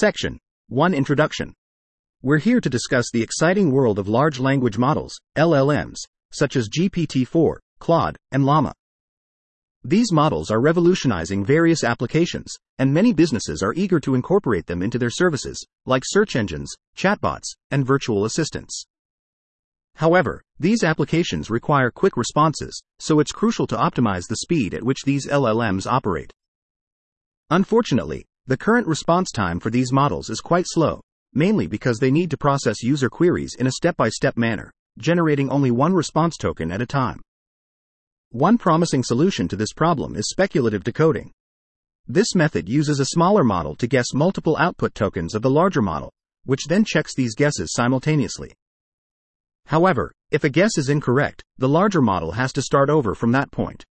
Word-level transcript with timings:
Section 0.00 0.38
1 0.68 0.94
Introduction. 0.94 1.52
We're 2.22 2.38
here 2.38 2.58
to 2.62 2.70
discuss 2.70 3.10
the 3.12 3.22
exciting 3.22 3.70
world 3.70 3.98
of 3.98 4.08
large 4.08 4.40
language 4.40 4.78
models, 4.78 5.12
LLMs, 5.36 5.98
such 6.32 6.56
as 6.56 6.70
GPT 6.70 7.26
4, 7.26 7.60
Claude, 7.80 8.16
and 8.32 8.46
Llama. 8.46 8.72
These 9.84 10.10
models 10.10 10.50
are 10.50 10.58
revolutionizing 10.58 11.44
various 11.44 11.84
applications, 11.84 12.56
and 12.78 12.94
many 12.94 13.12
businesses 13.12 13.62
are 13.62 13.74
eager 13.74 14.00
to 14.00 14.14
incorporate 14.14 14.64
them 14.64 14.82
into 14.82 14.98
their 14.98 15.10
services, 15.10 15.62
like 15.84 16.04
search 16.06 16.34
engines, 16.34 16.72
chatbots, 16.96 17.50
and 17.70 17.86
virtual 17.86 18.24
assistants. 18.24 18.84
However, 19.96 20.40
these 20.58 20.82
applications 20.82 21.50
require 21.50 21.90
quick 21.90 22.16
responses, 22.16 22.80
so 23.00 23.20
it's 23.20 23.32
crucial 23.32 23.66
to 23.66 23.76
optimize 23.76 24.28
the 24.28 24.36
speed 24.36 24.72
at 24.72 24.82
which 24.82 25.02
these 25.04 25.26
LLMs 25.26 25.86
operate. 25.86 26.32
Unfortunately, 27.50 28.24
the 28.50 28.56
current 28.56 28.88
response 28.88 29.30
time 29.30 29.60
for 29.60 29.70
these 29.70 29.92
models 29.92 30.28
is 30.28 30.40
quite 30.40 30.64
slow, 30.66 31.00
mainly 31.32 31.68
because 31.68 32.00
they 32.00 32.10
need 32.10 32.32
to 32.32 32.36
process 32.36 32.82
user 32.82 33.08
queries 33.08 33.54
in 33.56 33.68
a 33.68 33.70
step 33.70 33.96
by 33.96 34.08
step 34.08 34.36
manner, 34.36 34.72
generating 34.98 35.48
only 35.50 35.70
one 35.70 35.94
response 35.94 36.36
token 36.36 36.72
at 36.72 36.82
a 36.82 36.86
time. 36.86 37.20
One 38.30 38.58
promising 38.58 39.04
solution 39.04 39.46
to 39.46 39.54
this 39.54 39.72
problem 39.72 40.16
is 40.16 40.28
speculative 40.28 40.82
decoding. 40.82 41.30
This 42.08 42.34
method 42.34 42.68
uses 42.68 42.98
a 42.98 43.04
smaller 43.04 43.44
model 43.44 43.76
to 43.76 43.86
guess 43.86 44.12
multiple 44.14 44.56
output 44.56 44.96
tokens 44.96 45.36
of 45.36 45.42
the 45.42 45.48
larger 45.48 45.80
model, 45.80 46.12
which 46.44 46.66
then 46.66 46.82
checks 46.84 47.14
these 47.14 47.36
guesses 47.36 47.72
simultaneously. 47.72 48.52
However, 49.66 50.10
if 50.32 50.42
a 50.42 50.48
guess 50.48 50.76
is 50.76 50.88
incorrect, 50.88 51.44
the 51.58 51.68
larger 51.68 52.02
model 52.02 52.32
has 52.32 52.52
to 52.54 52.62
start 52.62 52.90
over 52.90 53.14
from 53.14 53.30
that 53.30 53.52
point. 53.52 53.84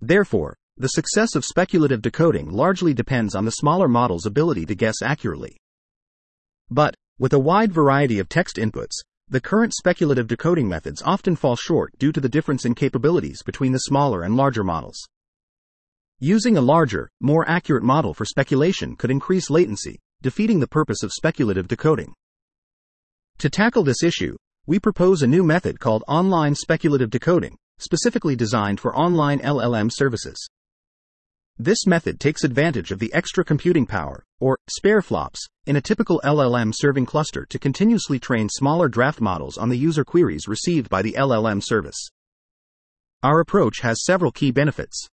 Therefore, 0.00 0.54
the 0.78 0.88
success 0.88 1.34
of 1.34 1.44
speculative 1.44 2.00
decoding 2.00 2.50
largely 2.50 2.94
depends 2.94 3.34
on 3.34 3.44
the 3.44 3.50
smaller 3.50 3.88
model's 3.88 4.26
ability 4.26 4.64
to 4.66 4.76
guess 4.76 5.02
accurately. 5.02 5.56
But, 6.70 6.94
with 7.18 7.32
a 7.32 7.38
wide 7.38 7.72
variety 7.72 8.20
of 8.20 8.28
text 8.28 8.56
inputs, 8.56 8.92
the 9.28 9.40
current 9.40 9.74
speculative 9.74 10.28
decoding 10.28 10.68
methods 10.68 11.02
often 11.02 11.34
fall 11.34 11.56
short 11.56 11.98
due 11.98 12.12
to 12.12 12.20
the 12.20 12.28
difference 12.28 12.64
in 12.64 12.76
capabilities 12.76 13.42
between 13.42 13.72
the 13.72 13.80
smaller 13.80 14.22
and 14.22 14.36
larger 14.36 14.62
models. 14.62 15.04
Using 16.20 16.56
a 16.56 16.60
larger, 16.60 17.10
more 17.20 17.48
accurate 17.48 17.82
model 17.82 18.14
for 18.14 18.24
speculation 18.24 18.94
could 18.94 19.10
increase 19.10 19.50
latency, 19.50 19.98
defeating 20.22 20.60
the 20.60 20.68
purpose 20.68 21.02
of 21.02 21.12
speculative 21.12 21.66
decoding. 21.66 22.14
To 23.38 23.50
tackle 23.50 23.82
this 23.82 24.04
issue, 24.04 24.36
we 24.66 24.78
propose 24.78 25.22
a 25.22 25.26
new 25.26 25.42
method 25.42 25.80
called 25.80 26.04
online 26.06 26.54
speculative 26.54 27.10
decoding, 27.10 27.56
specifically 27.78 28.36
designed 28.36 28.78
for 28.78 28.96
online 28.96 29.40
LLM 29.40 29.90
services. 29.92 30.48
This 31.60 31.88
method 31.88 32.20
takes 32.20 32.44
advantage 32.44 32.92
of 32.92 33.00
the 33.00 33.12
extra 33.12 33.44
computing 33.44 33.84
power, 33.84 34.24
or 34.38 34.60
spare 34.70 35.02
flops, 35.02 35.44
in 35.66 35.74
a 35.74 35.80
typical 35.80 36.20
LLM 36.24 36.72
serving 36.72 37.04
cluster 37.04 37.44
to 37.46 37.58
continuously 37.58 38.20
train 38.20 38.48
smaller 38.48 38.88
draft 38.88 39.20
models 39.20 39.58
on 39.58 39.68
the 39.68 39.76
user 39.76 40.04
queries 40.04 40.46
received 40.46 40.88
by 40.88 41.02
the 41.02 41.14
LLM 41.14 41.60
service. 41.60 42.10
Our 43.24 43.40
approach 43.40 43.80
has 43.80 44.04
several 44.04 44.30
key 44.30 44.52
benefits. 44.52 45.08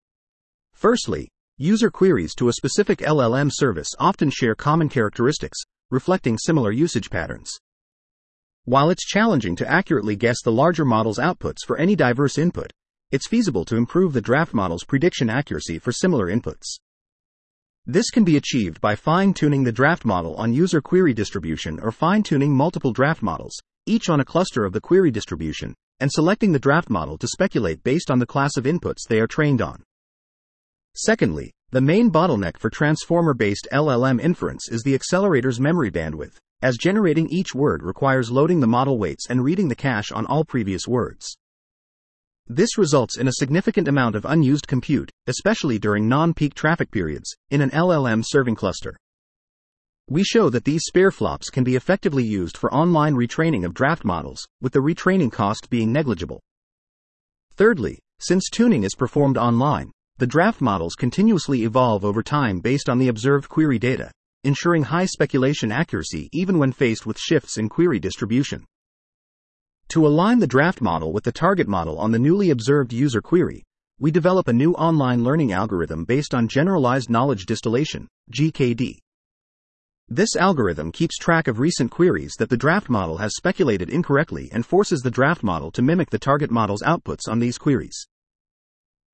Firstly, 0.75 1.31
user 1.57 1.91
queries 1.91 2.35
to 2.35 2.49
a 2.49 2.53
specific 2.53 2.99
LLM 2.99 3.49
service 3.51 3.89
often 3.99 4.29
share 4.29 4.55
common 4.55 4.91
characteristics, 4.91 5.59
reflecting 5.91 6.37
similar 6.37 6.73
usage 6.73 7.09
patterns. 7.09 7.51
While 8.67 8.91
it's 8.91 9.07
challenging 9.07 9.57
to 9.57 9.71
accurately 9.71 10.15
guess 10.15 10.43
the 10.43 10.53
larger 10.53 10.85
model's 10.85 11.19
outputs 11.19 11.65
for 11.67 11.79
any 11.79 11.97
diverse 11.97 12.37
input, 12.37 12.71
it's 13.15 13.29
feasible 13.29 13.65
to 13.65 13.77
improve 13.77 14.13
the 14.13 14.21
draft 14.21 14.53
model's 14.53 14.83
prediction 14.83 15.31
accuracy 15.31 15.79
for 15.79 15.93
similar 15.93 16.27
inputs. 16.27 16.81
This 17.87 18.11
can 18.11 18.25
be 18.25 18.37
achieved 18.37 18.81
by 18.81 18.97
fine 18.97 19.33
tuning 19.33 19.63
the 19.63 19.71
draft 19.71 20.05
model 20.05 20.35
on 20.35 20.53
user 20.53 20.81
query 20.81 21.15
distribution 21.15 21.79
or 21.79 21.93
fine 21.93 22.25
tuning 22.25 22.53
multiple 22.53 22.93
draft 22.93 23.23
models, 23.23 23.57
each 23.87 24.09
on 24.09 24.19
a 24.19 24.25
cluster 24.25 24.65
of 24.65 24.73
the 24.73 24.81
query 24.81 25.13
distribution, 25.13 25.77
and 26.01 26.11
selecting 26.11 26.51
the 26.51 26.59
draft 26.59 26.91
model 26.91 27.17
to 27.19 27.29
speculate 27.29 27.85
based 27.85 28.11
on 28.11 28.19
the 28.19 28.27
class 28.27 28.57
of 28.57 28.65
inputs 28.65 29.07
they 29.09 29.21
are 29.21 29.29
trained 29.29 29.63
on. 29.63 29.85
Secondly, 30.97 31.53
the 31.71 31.81
main 31.81 32.11
bottleneck 32.11 32.59
for 32.59 32.69
transformer 32.69 33.33
based 33.33 33.69
LLM 33.71 34.21
inference 34.21 34.69
is 34.69 34.83
the 34.83 34.97
accelerator's 34.97 35.61
memory 35.61 35.93
bandwidth, 35.93 36.39
as 36.63 36.77
generating 36.79 37.29
each 37.29 37.55
word 37.55 37.85
requires 37.85 38.33
loading 38.33 38.59
the 38.59 38.67
model 38.67 38.99
weights 38.99 39.31
and 39.31 39.45
reading 39.45 39.69
the 39.69 39.77
cache 39.77 40.11
on 40.11 40.27
all 40.27 40.45
previous 40.45 40.89
words. 40.89 41.37
This 42.47 42.77
results 42.77 43.17
in 43.17 43.27
a 43.27 43.33
significant 43.33 43.89
amount 43.89 44.15
of 44.15 44.27
unused 44.27 44.67
compute, 44.67 45.11
especially 45.27 45.79
during 45.79 46.07
non 46.07 46.35
peak 46.35 46.53
traffic 46.53 46.91
periods, 46.91 47.35
in 47.51 47.63
an 47.63 47.71
LLM 47.71 48.23
serving 48.23 48.55
cluster. 48.55 48.99
We 50.11 50.23
show 50.25 50.51
that 50.51 50.65
these 50.65 50.85
spare 50.85 51.11
flops 51.11 51.49
can 51.49 51.65
be 51.65 51.75
effectively 51.75 52.23
used 52.23 52.59
for 52.59 52.73
online 52.75 53.15
retraining 53.15 53.65
of 53.65 53.73
draft 53.73 54.05
models, 54.05 54.47
with 54.61 54.75
the 54.75 54.81
retraining 54.81 55.33
cost 55.33 55.71
being 55.71 55.91
negligible. 55.91 56.43
Thirdly, 57.57 57.99
since 58.21 58.51
tuning 58.51 58.85
is 58.85 58.95
performed 58.95 59.39
online, 59.39 59.91
the 60.19 60.27
draft 60.27 60.61
models 60.61 60.97
continuously 60.97 61.63
evolve 61.63 62.05
over 62.05 62.23
time 62.23 62.61
based 62.61 62.91
on 62.91 62.99
the 62.99 63.09
observed 63.09 63.49
query 63.49 63.79
data, 63.79 64.11
ensuring 64.45 64.83
high 64.83 65.07
speculation 65.07 65.73
accuracy 65.73 66.29
even 66.35 66.59
when 66.59 66.73
faced 66.73 67.07
with 67.07 67.19
shifts 67.19 67.57
in 67.57 67.71
query 67.71 67.99
distribution. 67.99 68.67
To 69.89 70.07
align 70.07 70.39
the 70.39 70.47
draft 70.47 70.81
model 70.81 71.13
with 71.13 71.25
the 71.25 71.33
target 71.33 71.69
model 71.69 71.99
on 71.99 72.11
the 72.11 72.19
newly 72.19 72.51
observed 72.51 72.93
user 72.93 73.21
query, 73.21 73.63
we 74.01 74.11
develop 74.11 74.49
a 74.49 74.53
new 74.53 74.73
online 74.73 75.23
learning 75.23 75.53
algorithm 75.53 76.05
based 76.05 76.35
on 76.35 76.49
generalized 76.49 77.09
knowledge 77.09 77.47
distillation, 77.47 78.09
GKD. 78.33 78.99
This 80.09 80.37
algorithm 80.37 80.93
keeps 80.93 81.17
track 81.17 81.49
of 81.49 81.59
recent 81.59 81.91
queries 81.91 82.35
that 82.39 82.51
the 82.51 82.57
draft 82.57 82.91
model 82.91 83.19
has 83.19 83.37
speculated 83.37 83.89
incorrectly 83.89 84.51
and 84.53 84.67
forces 84.67 85.01
the 85.01 85.11
draft 85.11 85.43
model 85.43 85.71
to 85.71 85.83
mimic 85.83 86.11
the 86.11 86.19
target 86.19 86.51
model's 86.51 86.83
outputs 86.83 87.29
on 87.29 87.39
these 87.39 87.57
queries. 87.57 88.07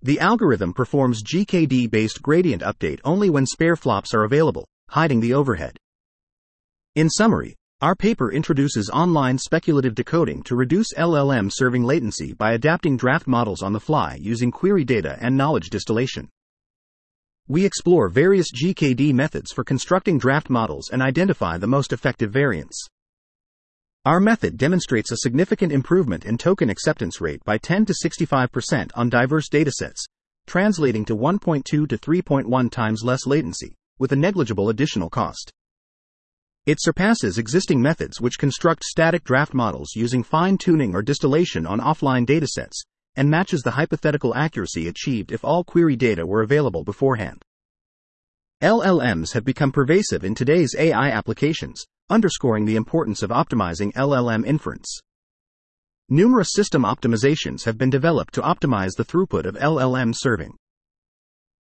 The 0.03 0.19
algorithm 0.19 0.73
performs 0.73 1.23
GKD 1.23 1.91
based 1.91 2.23
gradient 2.23 2.63
update 2.63 3.01
only 3.05 3.29
when 3.29 3.45
spare 3.45 3.77
flops 3.77 4.15
are 4.15 4.25
available, 4.25 4.67
hiding 4.89 5.21
the 5.21 5.35
overhead. 5.35 5.77
In 6.97 7.11
summary, 7.11 7.55
our 7.83 7.95
paper 7.95 8.31
introduces 8.31 8.91
online 8.91 9.39
speculative 9.39 9.95
decoding 9.95 10.43
to 10.43 10.55
reduce 10.55 10.93
LLM 10.93 11.51
serving 11.51 11.83
latency 11.83 12.35
by 12.35 12.53
adapting 12.53 12.95
draft 12.95 13.27
models 13.27 13.63
on 13.63 13.73
the 13.73 13.81
fly 13.81 14.19
using 14.21 14.51
query 14.51 14.85
data 14.85 15.17
and 15.23 15.35
knowledge 15.35 15.71
distillation. 15.71 16.29
We 17.49 17.65
explore 17.65 18.11
various 18.11 18.53
GKD 18.53 19.15
methods 19.15 19.51
for 19.51 19.65
constructing 19.65 20.19
draft 20.19 20.51
models 20.51 20.91
and 20.93 21.01
identify 21.01 21.57
the 21.57 21.67
most 21.67 21.95
effective 21.95 22.31
variants. 22.31 22.87
Our 24.05 24.21
method 24.21 24.59
demonstrates 24.59 25.11
a 25.11 25.17
significant 25.17 25.73
improvement 25.73 26.27
in 26.27 26.37
token 26.37 26.69
acceptance 26.69 27.19
rate 27.19 27.43
by 27.45 27.57
10 27.57 27.87
to 27.87 27.95
65% 27.95 28.91
on 28.95 29.09
diverse 29.09 29.49
datasets, 29.49 30.05
translating 30.47 31.07
to 31.07 31.17
1.2 31.17 31.65
to 31.65 31.87
3.1 31.87 32.71
times 32.71 33.03
less 33.03 33.27
latency, 33.27 33.75
with 33.99 34.13
a 34.13 34.17
negligible 34.17 34.69
additional 34.69 35.09
cost. 35.09 35.51
It 36.67 36.79
surpasses 36.81 37.39
existing 37.39 37.81
methods 37.81 38.21
which 38.21 38.39
construct 38.39 38.85
static 38.85 39.25
draft 39.25 39.55
models 39.55 39.97
using 39.97 40.23
fine 40.23 40.59
tuning 40.59 40.95
or 40.95 41.01
distillation 41.01 41.67
on 41.67 41.81
offline 41.81 42.27
datasets, 42.27 42.85
and 43.17 43.31
matches 43.31 43.63
the 43.63 43.71
hypothetical 43.73 44.35
accuracy 44.35 44.87
achieved 44.87 45.33
if 45.33 45.43
all 45.43 45.65
query 45.65 45.97
data 45.97 46.27
were 46.27 46.43
available 46.43 46.85
beforehand. 46.85 47.43
LLMs 48.63 49.33
have 49.33 49.45
become 49.45 49.73
pervasive 49.73 50.23
in 50.23 50.35
today's 50.35 50.75
AI 50.79 51.09
applications, 51.09 51.87
underscoring 52.11 52.67
the 52.67 52.77
importance 52.77 53.23
of 53.23 53.31
optimizing 53.31 53.91
LLM 53.95 54.45
inference. 54.45 55.01
Numerous 56.11 56.53
system 56.53 56.83
optimizations 56.83 57.65
have 57.65 57.79
been 57.79 57.89
developed 57.89 58.35
to 58.35 58.43
optimize 58.43 58.97
the 58.97 59.05
throughput 59.05 59.47
of 59.47 59.55
LLM 59.55 60.13
serving. 60.15 60.57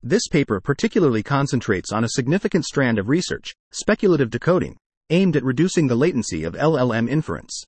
This 0.03 0.27
paper 0.27 0.61
particularly 0.61 1.23
concentrates 1.23 1.93
on 1.93 2.03
a 2.03 2.09
significant 2.09 2.65
strand 2.65 2.99
of 2.99 3.09
research, 3.09 3.55
speculative 3.71 4.31
decoding, 4.31 4.77
aimed 5.11 5.37
at 5.37 5.45
reducing 5.45 5.87
the 5.87 5.95
latency 5.95 6.45
of 6.45 6.55
LLM 6.55 7.09
inference. 7.09 7.65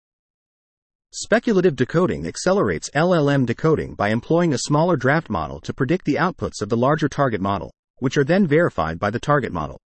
Speculative 1.13 1.75
decoding 1.75 2.27
accelerates 2.27 2.89
LLM 2.95 3.45
decoding 3.45 3.95
by 3.95 4.11
employing 4.11 4.53
a 4.53 4.59
smaller 4.59 4.97
draft 4.97 5.29
model 5.29 5.61
to 5.61 5.75
predict 5.75 6.05
the 6.05 6.15
outputs 6.15 6.63
of 6.63 6.69
the 6.69 6.77
larger 6.77 7.09
target 7.09 7.41
model, 7.41 7.73
which 7.99 8.17
are 8.17 8.25
then 8.25 8.47
verified 8.47 8.99
by 8.99 9.11
the 9.11 9.19
target 9.19 9.53
model. 9.53 9.79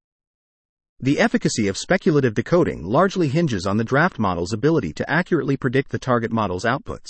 The 0.99 1.19
efficacy 1.19 1.67
of 1.67 1.77
speculative 1.77 2.33
decoding 2.33 2.83
largely 2.83 3.27
hinges 3.27 3.65
on 3.65 3.77
the 3.77 3.83
draft 3.83 4.19
model's 4.19 4.53
ability 4.53 4.93
to 4.93 5.09
accurately 5.09 5.57
predict 5.57 5.91
the 5.91 5.99
target 5.99 6.31
model's 6.31 6.65
outputs. 6.65 7.09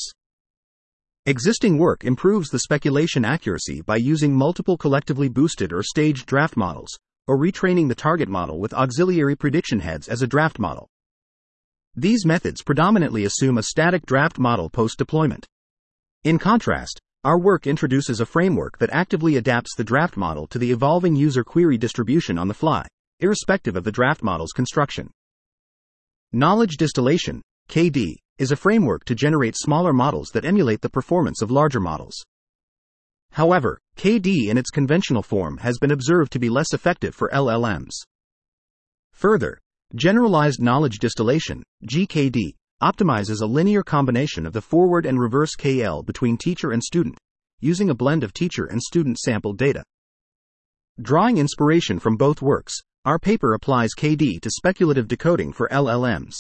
Existing 1.25 1.77
work 1.77 2.03
improves 2.03 2.49
the 2.49 2.59
speculation 2.59 3.23
accuracy 3.23 3.81
by 3.81 3.95
using 3.95 4.35
multiple 4.35 4.77
collectively 4.77 5.29
boosted 5.29 5.71
or 5.71 5.81
staged 5.81 6.25
draft 6.25 6.57
models, 6.57 6.89
or 7.27 7.37
retraining 7.37 7.87
the 7.87 7.95
target 7.95 8.29
model 8.29 8.59
with 8.59 8.73
auxiliary 8.73 9.35
prediction 9.35 9.79
heads 9.79 10.07
as 10.07 10.21
a 10.21 10.27
draft 10.27 10.59
model. 10.59 10.89
These 11.95 12.25
methods 12.25 12.63
predominantly 12.63 13.23
assume 13.23 13.57
a 13.57 13.63
static 13.63 14.05
draft 14.05 14.39
model 14.39 14.69
post 14.69 14.97
deployment. 14.97 15.45
In 16.23 16.39
contrast, 16.39 16.99
our 17.23 17.39
work 17.39 17.67
introduces 17.67 18.19
a 18.19 18.25
framework 18.25 18.79
that 18.79 18.89
actively 18.91 19.37
adapts 19.37 19.75
the 19.75 19.83
draft 19.83 20.17
model 20.17 20.47
to 20.47 20.59
the 20.59 20.71
evolving 20.71 21.15
user 21.15 21.43
query 21.43 21.77
distribution 21.77 22.37
on 22.37 22.47
the 22.47 22.53
fly, 22.53 22.85
irrespective 23.19 23.75
of 23.75 23.83
the 23.83 23.91
draft 23.91 24.23
model's 24.23 24.51
construction. 24.51 25.09
Knowledge 26.31 26.77
distillation, 26.77 27.41
KD, 27.69 28.15
is 28.39 28.51
a 28.51 28.57
framework 28.57 29.05
to 29.05 29.15
generate 29.15 29.55
smaller 29.55 29.93
models 29.93 30.31
that 30.31 30.45
emulate 30.45 30.81
the 30.81 30.89
performance 30.89 31.41
of 31.41 31.51
larger 31.51 31.79
models. 31.79 32.25
However, 33.33 33.79
KD 33.97 34.49
in 34.49 34.59
its 34.59 34.69
conventional 34.69 35.23
form 35.23 35.57
has 35.57 35.79
been 35.79 35.89
observed 35.89 36.31
to 36.33 36.39
be 36.39 36.49
less 36.49 36.71
effective 36.71 37.15
for 37.15 37.31
LLMs. 37.33 37.93
Further, 39.13 39.57
generalized 39.95 40.61
knowledge 40.61 40.99
distillation, 40.99 41.63
GKD, 41.83 42.53
optimizes 42.83 43.41
a 43.41 43.47
linear 43.47 43.81
combination 43.81 44.45
of 44.45 44.53
the 44.53 44.61
forward 44.61 45.07
and 45.07 45.19
reverse 45.19 45.55
KL 45.55 46.05
between 46.05 46.37
teacher 46.37 46.71
and 46.71 46.83
student, 46.83 47.17
using 47.59 47.89
a 47.89 47.95
blend 47.95 48.23
of 48.23 48.33
teacher 48.33 48.65
and 48.65 48.79
student 48.79 49.17
sample 49.17 49.53
data. 49.53 49.83
Drawing 51.01 51.39
inspiration 51.39 51.97
from 51.97 52.17
both 52.17 52.39
works, 52.39 52.75
our 53.03 53.17
paper 53.17 53.55
applies 53.55 53.95
KD 53.97 54.41
to 54.41 54.51
speculative 54.51 55.07
decoding 55.07 55.53
for 55.53 55.67
LLMs. 55.69 56.35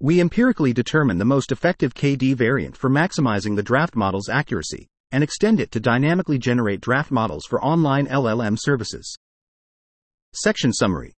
We 0.00 0.22
empirically 0.22 0.72
determine 0.72 1.18
the 1.18 1.26
most 1.26 1.52
effective 1.52 1.92
KD 1.92 2.34
variant 2.34 2.78
for 2.78 2.88
maximizing 2.88 3.56
the 3.56 3.62
draft 3.62 3.94
model's 3.94 4.30
accuracy 4.30 4.88
and 5.16 5.24
extend 5.24 5.60
it 5.60 5.70
to 5.70 5.80
dynamically 5.80 6.36
generate 6.36 6.82
draft 6.82 7.10
models 7.10 7.46
for 7.46 7.64
online 7.64 8.06
LLM 8.06 8.54
services. 8.60 9.16
Section 10.34 10.74
Summary 10.74 11.14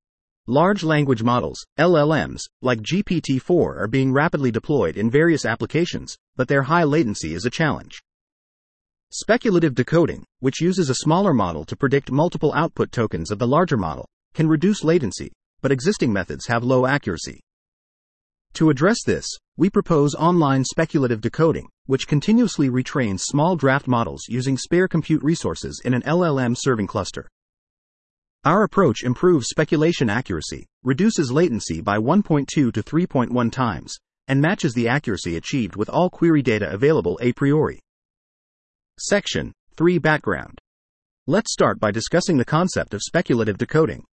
Large 0.47 0.85
language 0.85 1.23
models, 1.23 1.65
LLMs, 1.79 2.43
like 2.61 2.83
GPT 2.83 3.41
4 3.41 3.79
are 3.79 3.89
being 3.89 4.13
rapidly 4.13 4.51
deployed 4.51 4.99
in 4.99 5.11
various 5.11 5.47
applications, 5.47 6.15
but 6.37 6.47
their 6.47 6.65
high 6.65 6.85
latency 6.85 7.33
is 7.33 7.47
a 7.47 7.51
challenge. 7.51 8.03
Speculative 9.13 9.75
decoding, 9.75 10.27
which 10.41 10.61
uses 10.61 10.91
a 10.91 10.97
smaller 10.97 11.33
model 11.33 11.65
to 11.65 11.75
predict 11.75 12.13
multiple 12.13 12.53
output 12.55 12.93
tokens 12.93 13.31
of 13.31 13.39
the 13.39 13.49
larger 13.49 13.79
model, 13.79 14.07
can 14.35 14.47
reduce 14.47 14.85
latency, 14.85 15.33
but 15.63 15.73
existing 15.73 16.13
methods 16.13 16.47
have 16.49 16.63
low 16.63 16.85
accuracy. 16.85 17.41
To 18.57 18.71
address 18.71 18.97
this, 19.05 19.27
we 19.59 19.69
propose 19.69 20.15
online 20.15 20.65
speculative 20.65 21.21
decoding, 21.21 21.69
which 21.85 22.09
continuously 22.09 22.71
retrains 22.71 23.21
small 23.21 23.55
draft 23.55 23.87
models 23.87 24.23
using 24.31 24.57
spare 24.57 24.89
compute 24.89 25.23
resources 25.23 25.83
in 25.85 25.93
an 25.93 26.01
LLM 26.05 26.57
serving 26.59 26.87
cluster. 26.87 27.29
Our 28.47 28.63
approach 28.63 29.03
improves 29.03 29.49
speculation 29.49 30.09
accuracy, 30.09 30.65
reduces 30.83 31.31
latency 31.31 31.83
by 31.83 31.99
1.2 31.99 32.47
to 32.47 32.73
3.1 32.73 33.53
times, 33.53 33.95
and 34.27 34.41
matches 34.41 34.73
the 34.73 34.89
accuracy 34.89 35.37
achieved 35.37 35.77
with 35.77 35.91
all 35.91 36.09
query 36.09 36.41
data 36.41 36.73
available 36.73 37.19
a 37.21 37.35
priori. 37.35 37.79
Section 38.99 39.53
3 39.77 39.99
Background 39.99 40.59
Let's 41.27 41.53
start 41.53 41.79
by 41.79 41.91
discussing 41.91 42.39
the 42.39 42.45
concept 42.47 42.95
of 42.95 43.03
speculative 43.03 43.59
decoding. 43.59 44.07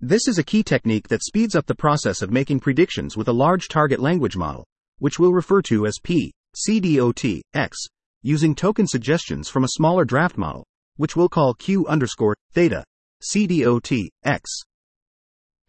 This 0.00 0.26
is 0.26 0.38
a 0.38 0.44
key 0.44 0.62
technique 0.62 1.08
that 1.08 1.22
speeds 1.22 1.54
up 1.54 1.66
the 1.66 1.74
process 1.74 2.20
of 2.20 2.32
making 2.32 2.60
predictions 2.60 3.16
with 3.16 3.28
a 3.28 3.32
large 3.32 3.68
target 3.68 4.00
language 4.00 4.36
model, 4.36 4.66
which 4.98 5.18
we'll 5.18 5.32
refer 5.32 5.62
to 5.62 5.86
as 5.86 6.00
P, 6.02 6.32
CDOT, 6.68 7.40
X, 7.54 7.78
using 8.22 8.54
token 8.54 8.88
suggestions 8.88 9.48
from 9.48 9.62
a 9.62 9.68
smaller 9.68 10.04
draft 10.04 10.36
model, 10.36 10.66
which 10.96 11.14
we'll 11.14 11.28
call 11.28 11.54
Q 11.54 11.86
underscore 11.86 12.34
theta, 12.52 12.84
CDOT, 13.22 14.08
X. 14.24 14.50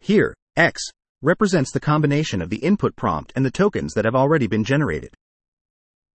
Here, 0.00 0.34
X 0.56 0.82
represents 1.22 1.70
the 1.70 1.80
combination 1.80 2.42
of 2.42 2.50
the 2.50 2.58
input 2.58 2.96
prompt 2.96 3.32
and 3.36 3.44
the 3.44 3.50
tokens 3.50 3.94
that 3.94 4.04
have 4.04 4.16
already 4.16 4.48
been 4.48 4.64
generated. 4.64 5.14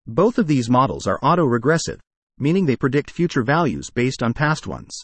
Both 0.07 0.39
of 0.39 0.47
these 0.47 0.69
models 0.69 1.05
are 1.05 1.19
auto-regressive, 1.21 1.99
meaning 2.39 2.65
they 2.65 2.75
predict 2.75 3.11
future 3.11 3.43
values 3.43 3.91
based 3.91 4.23
on 4.23 4.33
past 4.33 4.65
ones. 4.65 5.03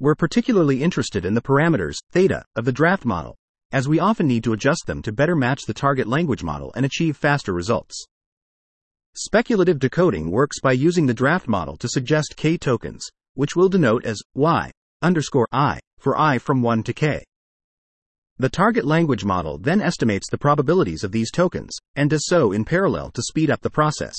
We're 0.00 0.14
particularly 0.14 0.82
interested 0.82 1.24
in 1.24 1.34
the 1.34 1.42
parameters, 1.42 1.96
theta, 2.10 2.44
of 2.56 2.64
the 2.64 2.72
draft 2.72 3.04
model, 3.04 3.36
as 3.72 3.88
we 3.88 3.98
often 3.98 4.26
need 4.26 4.44
to 4.44 4.52
adjust 4.52 4.86
them 4.86 5.02
to 5.02 5.12
better 5.12 5.36
match 5.36 5.62
the 5.66 5.74
target 5.74 6.06
language 6.06 6.42
model 6.42 6.72
and 6.74 6.84
achieve 6.84 7.16
faster 7.16 7.52
results. 7.52 8.06
Speculative 9.14 9.78
decoding 9.78 10.30
works 10.30 10.60
by 10.60 10.72
using 10.72 11.06
the 11.06 11.14
draft 11.14 11.46
model 11.46 11.76
to 11.76 11.88
suggest 11.88 12.34
k 12.36 12.56
tokens, 12.56 13.06
which 13.34 13.54
we'll 13.54 13.68
denote 13.68 14.04
as 14.04 14.20
y 14.34 14.70
underscore 15.02 15.48
i 15.52 15.78
for 15.98 16.18
i 16.18 16.38
from 16.38 16.62
1 16.62 16.82
to 16.84 16.92
k. 16.92 17.22
The 18.38 18.48
target 18.48 18.84
language 18.84 19.24
model 19.24 19.58
then 19.58 19.80
estimates 19.80 20.28
the 20.30 20.38
probabilities 20.38 21.04
of 21.04 21.12
these 21.12 21.30
tokens, 21.30 21.76
and 21.94 22.10
does 22.10 22.26
so 22.26 22.52
in 22.52 22.64
parallel 22.64 23.10
to 23.12 23.22
speed 23.22 23.50
up 23.50 23.60
the 23.60 23.70
process. 23.70 24.16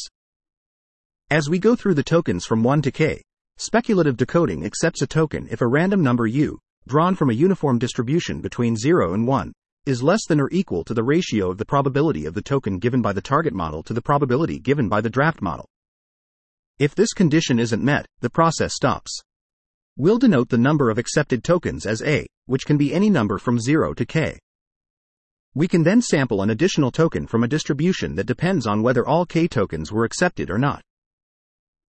As 1.30 1.50
we 1.50 1.58
go 1.60 1.76
through 1.76 1.96
the 1.96 2.04
tokens 2.04 2.46
from 2.46 2.64
1 2.64 2.84
to 2.84 2.92
k, 2.92 3.22
speculative 3.58 4.18
decoding 4.18 4.66
accepts 4.66 5.02
a 5.02 5.08
token 5.08 5.48
if 5.52 5.62
a 5.62 5.68
random 5.68 6.02
number 6.02 6.28
u, 6.28 6.60
drawn 6.88 7.16
from 7.16 7.30
a 7.30 7.34
uniform 7.34 7.80
distribution 7.80 8.42
between 8.42 8.76
0 8.76 9.14
and 9.14 9.28
1, 9.28 9.54
is 9.86 10.02
less 10.02 10.26
than 10.28 10.40
or 10.40 10.50
equal 10.52 10.84
to 10.84 10.94
the 10.94 11.04
ratio 11.04 11.52
of 11.52 11.58
the 11.58 11.66
probability 11.66 12.26
of 12.26 12.34
the 12.34 12.42
token 12.42 12.80
given 12.80 13.02
by 13.02 13.14
the 13.14 13.22
target 13.22 13.54
model 13.54 13.84
to 13.84 13.94
the 13.94 14.02
probability 14.02 14.60
given 14.60 14.88
by 14.90 15.02
the 15.02 15.10
draft 15.10 15.42
model. 15.42 15.68
If 16.80 16.96
this 16.96 17.14
condition 17.14 17.60
isn't 17.60 17.84
met, 17.84 18.06
the 18.22 18.30
process 18.30 18.74
stops. 18.74 19.22
We'll 19.96 20.18
denote 20.18 20.50
the 20.50 20.58
number 20.58 20.90
of 20.90 20.98
accepted 20.98 21.44
tokens 21.44 21.86
as 21.86 22.02
A, 22.02 22.26
which 22.46 22.66
can 22.66 22.78
be 22.78 22.94
any 22.94 23.10
number 23.10 23.38
from 23.38 23.60
0 23.60 23.94
to 23.94 24.06
k. 24.06 24.40
We 25.54 25.68
can 25.68 25.84
then 25.84 26.02
sample 26.02 26.42
an 26.42 26.50
additional 26.50 26.90
token 26.90 27.28
from 27.28 27.44
a 27.44 27.48
distribution 27.48 28.16
that 28.16 28.26
depends 28.26 28.66
on 28.66 28.82
whether 28.82 29.06
all 29.06 29.26
k 29.26 29.48
tokens 29.48 29.92
were 29.92 30.04
accepted 30.04 30.50
or 30.50 30.58
not. 30.58 30.82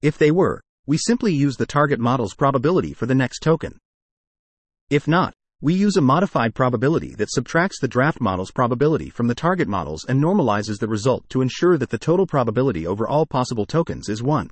If 0.03 0.19
they 0.19 0.31
were, 0.31 0.61
we 0.87 0.99
simply 0.99 1.33
use 1.33 1.57
the 1.57 1.67
target 1.67 1.99
model's 1.99 2.35
probability 2.35 2.93
for 2.93 3.07
the 3.07 3.15
next 3.15 3.41
token. 3.41 3.79
If 4.91 5.09
not, 5.09 5.33
we 5.61 5.73
use 5.73 5.97
a 5.97 6.03
modified 6.03 6.55
probability 6.55 7.15
that 7.15 7.31
subtracts 7.31 7.81
the 7.81 7.89
draft 7.89 8.21
model's 8.21 8.51
probability 8.51 9.09
from 9.09 9.29
the 9.29 9.35
target 9.35 9.67
models 9.67 10.05
and 10.07 10.23
normalizes 10.23 10.79
the 10.79 10.89
result 10.89 11.27
to 11.31 11.41
ensure 11.41 11.79
that 11.79 11.89
the 11.89 11.97
total 11.97 12.27
probability 12.27 12.87
over 12.87 13.09
all 13.09 13.25
possible 13.25 13.65
tokens 13.65 14.11
is 14.11 14.23
1. 14.23 14.51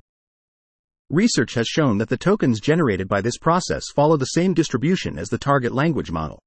Research 1.11 1.53
has 1.53 1.67
shown 1.67 1.99
that 1.99 2.09
the 2.09 2.17
tokens 2.17 2.59
generated 2.59 3.07
by 3.07 3.21
this 3.21 3.37
process 3.37 3.83
follow 3.93 4.17
the 4.17 4.25
same 4.25 4.55
distribution 4.55 5.19
as 5.19 5.29
the 5.29 5.37
target 5.37 5.71
language 5.71 6.09
model. 6.09 6.39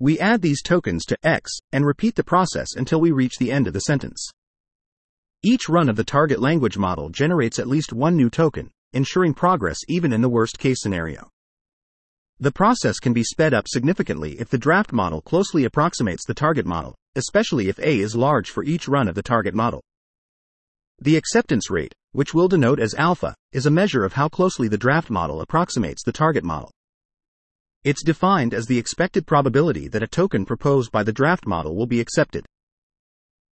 We 0.00 0.18
add 0.18 0.42
these 0.42 0.62
tokens 0.62 1.04
to 1.04 1.18
X 1.22 1.52
and 1.70 1.86
repeat 1.86 2.16
the 2.16 2.24
process 2.24 2.74
until 2.74 3.00
we 3.00 3.12
reach 3.12 3.38
the 3.38 3.52
end 3.52 3.68
of 3.68 3.74
the 3.74 3.80
sentence. 3.82 4.28
Each 5.44 5.68
run 5.68 5.88
of 5.88 5.96
the 5.96 6.04
target 6.04 6.38
language 6.38 6.78
model 6.78 7.08
generates 7.08 7.58
at 7.58 7.66
least 7.66 7.92
one 7.92 8.16
new 8.16 8.30
token, 8.30 8.70
ensuring 8.92 9.34
progress 9.34 9.78
even 9.88 10.12
in 10.12 10.20
the 10.20 10.28
worst 10.28 10.56
case 10.56 10.80
scenario. 10.80 11.30
The 12.38 12.52
process 12.52 13.00
can 13.00 13.12
be 13.12 13.24
sped 13.24 13.52
up 13.52 13.66
significantly 13.66 14.38
if 14.38 14.50
the 14.50 14.58
draft 14.58 14.92
model 14.92 15.20
closely 15.20 15.64
approximates 15.64 16.24
the 16.24 16.34
target 16.34 16.64
model, 16.64 16.94
especially 17.16 17.68
if 17.68 17.80
A 17.80 17.98
is 17.98 18.14
large 18.14 18.50
for 18.50 18.62
each 18.62 18.86
run 18.86 19.08
of 19.08 19.16
the 19.16 19.22
target 19.22 19.52
model. 19.52 19.82
The 21.00 21.16
acceptance 21.16 21.70
rate, 21.70 21.92
which 22.12 22.32
we'll 22.32 22.46
denote 22.46 22.78
as 22.78 22.94
alpha, 22.94 23.34
is 23.50 23.66
a 23.66 23.70
measure 23.70 24.04
of 24.04 24.12
how 24.12 24.28
closely 24.28 24.68
the 24.68 24.78
draft 24.78 25.10
model 25.10 25.40
approximates 25.40 26.04
the 26.04 26.12
target 26.12 26.44
model. 26.44 26.70
It's 27.82 28.04
defined 28.04 28.54
as 28.54 28.66
the 28.66 28.78
expected 28.78 29.26
probability 29.26 29.88
that 29.88 30.04
a 30.04 30.06
token 30.06 30.44
proposed 30.44 30.92
by 30.92 31.02
the 31.02 31.12
draft 31.12 31.48
model 31.48 31.74
will 31.74 31.86
be 31.86 31.98
accepted. 31.98 32.46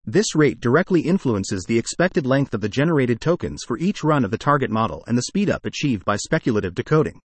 This 0.08 0.36
rate 0.36 0.60
directly 0.60 1.00
influences 1.00 1.64
the 1.64 1.78
expected 1.78 2.26
length 2.26 2.54
of 2.54 2.60
the 2.60 2.68
generated 2.68 3.20
tokens 3.20 3.64
for 3.66 3.76
each 3.76 4.04
run 4.04 4.25
of 4.25 4.30
the 4.30 4.38
target 4.38 4.70
model 4.70 5.02
and 5.08 5.18
the 5.18 5.25
speedup 5.28 5.64
achieved 5.64 6.04
by 6.04 6.14
speculative 6.14 6.76
decoding. 6.76 7.18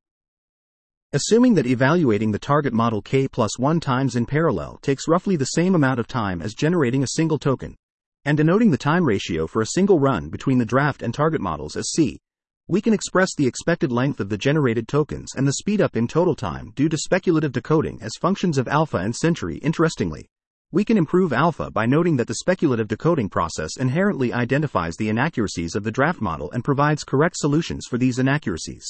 Assuming 1.13 1.53
that 1.53 1.67
evaluating 1.67 2.31
the 2.31 2.39
target 2.39 2.73
model 2.73 2.99
k 3.03 3.27
plus 3.27 3.59
1 3.59 3.79
times 3.81 4.15
in 4.15 4.25
parallel 4.25 4.79
takes 4.81 5.07
roughly 5.07 5.35
the 5.35 5.45
same 5.45 5.75
amount 5.75 5.99
of 5.99 6.07
time 6.07 6.41
as 6.41 6.55
generating 6.55 7.03
a 7.03 7.09
single 7.09 7.37
token, 7.37 7.75
and 8.25 8.35
denoting 8.35 8.71
the 8.71 8.79
time 8.79 9.05
ratio 9.05 9.45
for 9.45 9.61
a 9.61 9.67
single 9.75 9.99
run 9.99 10.29
between 10.29 10.57
the 10.57 10.65
draft 10.65 11.03
and 11.03 11.13
target 11.13 11.39
models 11.39 11.75
as 11.75 11.91
c, 11.91 12.17
we 12.67 12.81
can 12.81 12.93
express 12.93 13.35
the 13.35 13.45
expected 13.45 13.91
length 13.91 14.19
of 14.19 14.29
the 14.29 14.37
generated 14.39 14.87
tokens 14.87 15.35
and 15.35 15.47
the 15.47 15.61
speedup 15.63 15.95
in 15.95 16.07
total 16.07 16.33
time 16.33 16.71
due 16.75 16.89
to 16.89 16.97
speculative 16.97 17.51
decoding 17.51 18.01
as 18.01 18.17
functions 18.19 18.57
of 18.57 18.67
alpha 18.67 18.97
and 18.97 19.15
century. 19.15 19.57
Interestingly, 19.57 20.27
we 20.73 20.85
can 20.85 20.97
improve 20.97 21.33
alpha 21.33 21.69
by 21.69 21.85
noting 21.85 22.15
that 22.15 22.27
the 22.27 22.35
speculative 22.35 22.87
decoding 22.87 23.27
process 23.27 23.75
inherently 23.77 24.31
identifies 24.31 24.95
the 24.95 25.09
inaccuracies 25.09 25.75
of 25.75 25.83
the 25.83 25.91
draft 25.91 26.21
model 26.21 26.49
and 26.51 26.63
provides 26.63 27.03
correct 27.03 27.35
solutions 27.37 27.85
for 27.89 27.97
these 27.97 28.19
inaccuracies. 28.19 28.85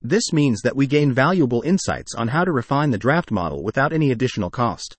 This 0.00 0.32
means 0.32 0.62
that 0.62 0.76
we 0.76 0.86
gain 0.86 1.12
valuable 1.12 1.62
insights 1.62 2.14
on 2.14 2.28
how 2.28 2.44
to 2.44 2.52
refine 2.52 2.90
the 2.90 2.98
draft 2.98 3.32
model 3.32 3.64
without 3.64 3.92
any 3.92 4.12
additional 4.12 4.50
cost. 4.50 4.96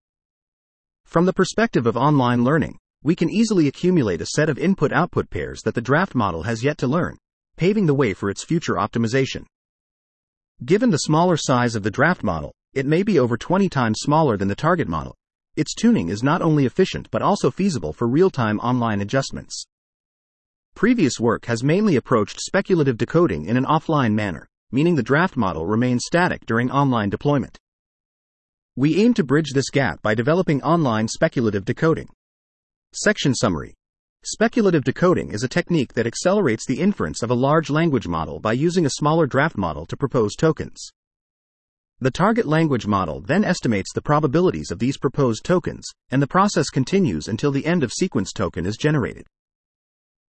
From 1.06 1.26
the 1.26 1.34
perspective 1.34 1.86
of 1.86 1.96
online 1.96 2.44
learning, 2.44 2.78
we 3.02 3.16
can 3.16 3.30
easily 3.30 3.68
accumulate 3.68 4.22
a 4.22 4.28
set 4.28 4.50
of 4.50 4.58
input 4.58 4.92
output 4.92 5.30
pairs 5.30 5.62
that 5.64 5.76
the 5.76 5.82
draft 5.82 6.16
model 6.16 6.44
has 6.44 6.64
yet 6.64 6.78
to 6.80 6.88
learn, 6.88 7.18
paving 7.56 7.86
the 7.86 7.94
way 7.94 8.14
for 8.14 8.30
its 8.30 8.44
future 8.44 8.76
optimization. 8.76 9.46
Given 10.66 10.90
the 10.90 10.98
smaller 10.98 11.38
size 11.38 11.76
of 11.76 11.84
the 11.84 11.92
draft 11.92 12.24
model, 12.24 12.54
it 12.74 12.86
may 12.86 13.04
be 13.04 13.20
over 13.20 13.38
20 13.38 13.70
times 13.70 14.00
smaller 14.00 14.38
than 14.38 14.48
the 14.48 14.56
target 14.56 14.88
model. 14.88 15.16
Its 15.56 15.76
tuning 15.76 16.10
is 16.10 16.24
not 16.24 16.42
only 16.42 16.66
efficient 16.66 17.08
but 17.12 17.22
also 17.22 17.52
feasible 17.52 17.94
for 17.94 18.08
real 18.08 18.32
time 18.32 18.60
online 18.60 19.02
adjustments. 19.02 19.66
Previous 20.74 21.20
work 21.20 21.46
has 21.46 21.64
mainly 21.64 21.96
approached 21.96 22.40
speculative 22.40 22.98
decoding 22.98 23.46
in 23.46 23.56
an 23.56 23.66
offline 23.66 24.14
manner, 24.14 24.48
meaning 24.72 24.96
the 24.96 25.04
draft 25.04 25.38
model 25.38 25.68
remains 25.68 26.06
static 26.06 26.46
during 26.48 26.72
online 26.72 27.10
deployment. 27.10 27.60
We 28.76 29.00
aim 29.04 29.14
to 29.14 29.24
bridge 29.24 29.52
this 29.54 29.70
gap 29.70 30.02
by 30.02 30.16
developing 30.16 30.64
online 30.64 31.08
speculative 31.08 31.66
decoding. 31.66 32.10
Section 32.92 33.36
Summary 33.36 33.76
Speculative 34.26 34.84
decoding 34.84 35.32
is 35.32 35.44
a 35.44 35.48
technique 35.48 35.94
that 35.94 36.08
accelerates 36.08 36.66
the 36.66 36.80
inference 36.80 37.22
of 37.22 37.30
a 37.30 37.36
large 37.36 37.70
language 37.70 38.08
model 38.08 38.40
by 38.40 38.54
using 38.54 38.88
a 38.88 38.92
smaller 38.92 39.28
draft 39.28 39.58
model 39.58 39.86
to 39.86 39.98
propose 39.98 40.34
tokens. 40.36 40.90
The 42.00 42.12
target 42.12 42.46
language 42.46 42.88
model 42.88 43.22
then 43.22 43.44
estimates 43.44 43.94
the 43.94 44.02
probabilities 44.02 44.72
of 44.72 44.80
these 44.80 44.98
proposed 44.98 45.44
tokens, 45.44 45.88
and 46.10 46.22
the 46.22 46.28
process 46.28 46.70
continues 46.70 47.28
until 47.28 47.52
the 47.52 47.66
end 47.66 47.84
of 47.84 47.94
sequence 47.94 48.34
token 48.34 48.66
is 48.66 48.78
generated. 48.78 49.26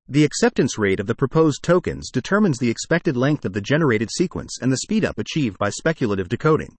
The 0.08 0.25
acceptance 0.25 0.77
rate 0.77 1.00
of 1.00 1.08
the 1.08 1.15
proposed 1.15 1.63
tokens 1.63 2.12
determines 2.12 2.58
the 2.58 2.70
expected 2.70 3.15
length 3.15 3.46
of 3.46 3.53
the 3.53 3.62
generated 3.62 4.10
sequence 4.12 4.60
and 4.62 4.72
the 4.72 4.80
speedup 4.86 5.18
achieved 5.18 5.58
by 5.58 5.70
speculative 5.70 6.27
decoding. 6.27 6.75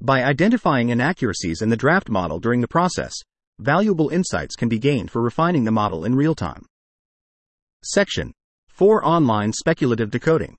By 0.00 0.24
identifying 0.24 0.88
inaccuracies 0.88 1.60
in 1.60 1.68
the 1.68 1.76
draft 1.76 2.08
model 2.08 2.40
during 2.40 2.60
the 2.60 2.68
process, 2.68 3.12
valuable 3.58 4.08
insights 4.08 4.56
can 4.56 4.68
be 4.68 4.78
gained 4.78 5.10
for 5.10 5.22
refining 5.22 5.64
the 5.64 5.70
model 5.70 6.04
in 6.04 6.14
real 6.14 6.34
time. 6.34 6.64
Section 7.84 8.32
4 8.68 9.06
Online 9.06 9.52
Speculative 9.52 10.10
Decoding. 10.10 10.56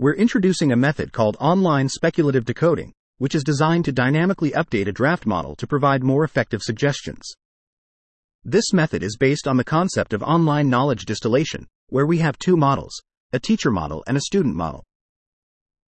We're 0.00 0.14
introducing 0.14 0.72
a 0.72 0.76
method 0.76 1.12
called 1.12 1.36
online 1.40 1.86
speculative 1.90 2.46
decoding, 2.46 2.94
which 3.18 3.34
is 3.34 3.44
designed 3.44 3.84
to 3.84 3.92
dynamically 3.92 4.52
update 4.52 4.88
a 4.88 4.92
draft 4.92 5.26
model 5.26 5.54
to 5.56 5.66
provide 5.66 6.02
more 6.02 6.24
effective 6.24 6.62
suggestions. 6.62 7.34
This 8.42 8.72
method 8.72 9.02
is 9.02 9.18
based 9.18 9.46
on 9.46 9.58
the 9.58 9.62
concept 9.62 10.14
of 10.14 10.22
online 10.22 10.70
knowledge 10.70 11.04
distillation, 11.04 11.66
where 11.90 12.06
we 12.06 12.16
have 12.16 12.38
two 12.38 12.56
models 12.56 12.98
a 13.34 13.38
teacher 13.38 13.70
model 13.70 14.02
and 14.06 14.16
a 14.16 14.22
student 14.22 14.56
model. 14.56 14.82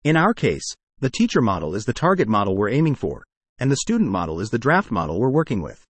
In 0.02 0.17
our 0.17 0.35
case, 0.35 0.75
the 0.99 1.09
teacher 1.09 1.40
model 1.40 1.76
is 1.76 1.85
the 1.85 1.93
target 1.93 2.26
model 2.26 2.57
we're 2.57 2.69
aiming 2.69 2.97
for, 2.97 3.23
and 3.61 3.71
the 3.71 3.76
student 3.76 4.11
model 4.11 4.40
is 4.40 4.50
the 4.50 4.59
draft 4.59 4.90
model 4.90 5.21
we're 5.21 5.31
working 5.31 5.62
with. 5.62 5.87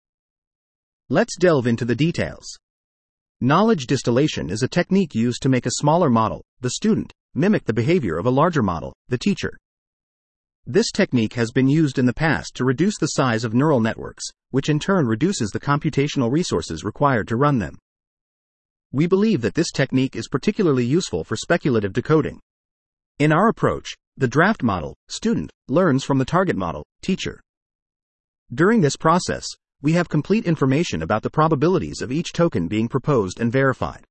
Let's 1.08 1.38
delve 1.38 1.66
into 1.66 1.86
the 1.86 1.96
details. 1.96 2.58
Knowledge 3.40 3.86
distillation 3.86 4.50
is 4.50 4.62
a 4.62 4.68
technique 4.68 5.14
used 5.14 5.40
to 5.40 5.48
make 5.48 5.64
a 5.64 5.70
smaller 5.78 6.10
model, 6.10 6.44
the 6.60 6.68
student, 6.68 7.14
mimic 7.34 7.64
the 7.64 7.72
behavior 7.72 8.18
of 8.18 8.26
a 8.26 8.30
larger 8.30 8.62
model, 8.62 8.94
the 9.08 9.18
teacher. 9.18 9.56
This 10.66 10.90
technique 10.90 11.34
has 11.34 11.50
been 11.50 11.68
used 11.68 11.98
in 11.98 12.06
the 12.06 12.12
past 12.12 12.54
to 12.56 12.64
reduce 12.64 12.98
the 12.98 13.06
size 13.06 13.44
of 13.44 13.54
neural 13.54 13.80
networks, 13.80 14.24
which 14.50 14.68
in 14.68 14.78
turn 14.78 15.06
reduces 15.06 15.50
the 15.50 15.60
computational 15.60 16.30
resources 16.30 16.84
required 16.84 17.28
to 17.28 17.36
run 17.36 17.58
them. 17.58 17.78
We 18.92 19.06
believe 19.06 19.40
that 19.42 19.54
this 19.54 19.70
technique 19.70 20.16
is 20.16 20.28
particularly 20.28 20.84
useful 20.84 21.24
for 21.24 21.36
speculative 21.36 21.92
decoding. 21.92 22.40
In 23.18 23.32
our 23.32 23.48
approach, 23.48 23.94
the 24.16 24.28
draft 24.28 24.62
model, 24.62 24.96
student, 25.08 25.50
learns 25.68 26.04
from 26.04 26.18
the 26.18 26.24
target 26.24 26.56
model, 26.56 26.84
teacher. 27.00 27.40
During 28.52 28.80
this 28.80 28.96
process, 28.96 29.46
we 29.80 29.92
have 29.92 30.08
complete 30.08 30.44
information 30.44 31.02
about 31.02 31.22
the 31.22 31.30
probabilities 31.30 32.02
of 32.02 32.12
each 32.12 32.32
token 32.32 32.68
being 32.68 32.88
proposed 32.88 33.40
and 33.40 33.50
verified. 33.50 34.04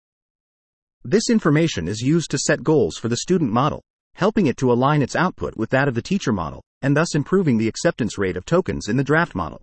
This 1.05 1.29
information 1.29 1.87
is 1.87 2.01
used 2.01 2.29
to 2.31 2.37
set 2.37 2.61
goals 2.61 2.97
for 2.97 3.07
the 3.07 3.17
student 3.17 3.51
model, 3.51 3.81
helping 4.15 4.47
it 4.47 4.57
to 4.57 4.71
align 4.71 5.01
its 5.01 5.15
output 5.15 5.55
with 5.55 5.69
that 5.69 5.87
of 5.87 5.95
the 5.95 6.01
teacher 6.01 6.33
model, 6.33 6.61
and 6.81 6.95
thus 6.95 7.15
improving 7.15 7.57
the 7.57 7.69
acceptance 7.69 8.17
rate 8.17 8.35
of 8.35 8.43
tokens 8.43 8.89
in 8.89 8.97
the 8.97 9.03
draft 9.03 9.33
model. 9.33 9.61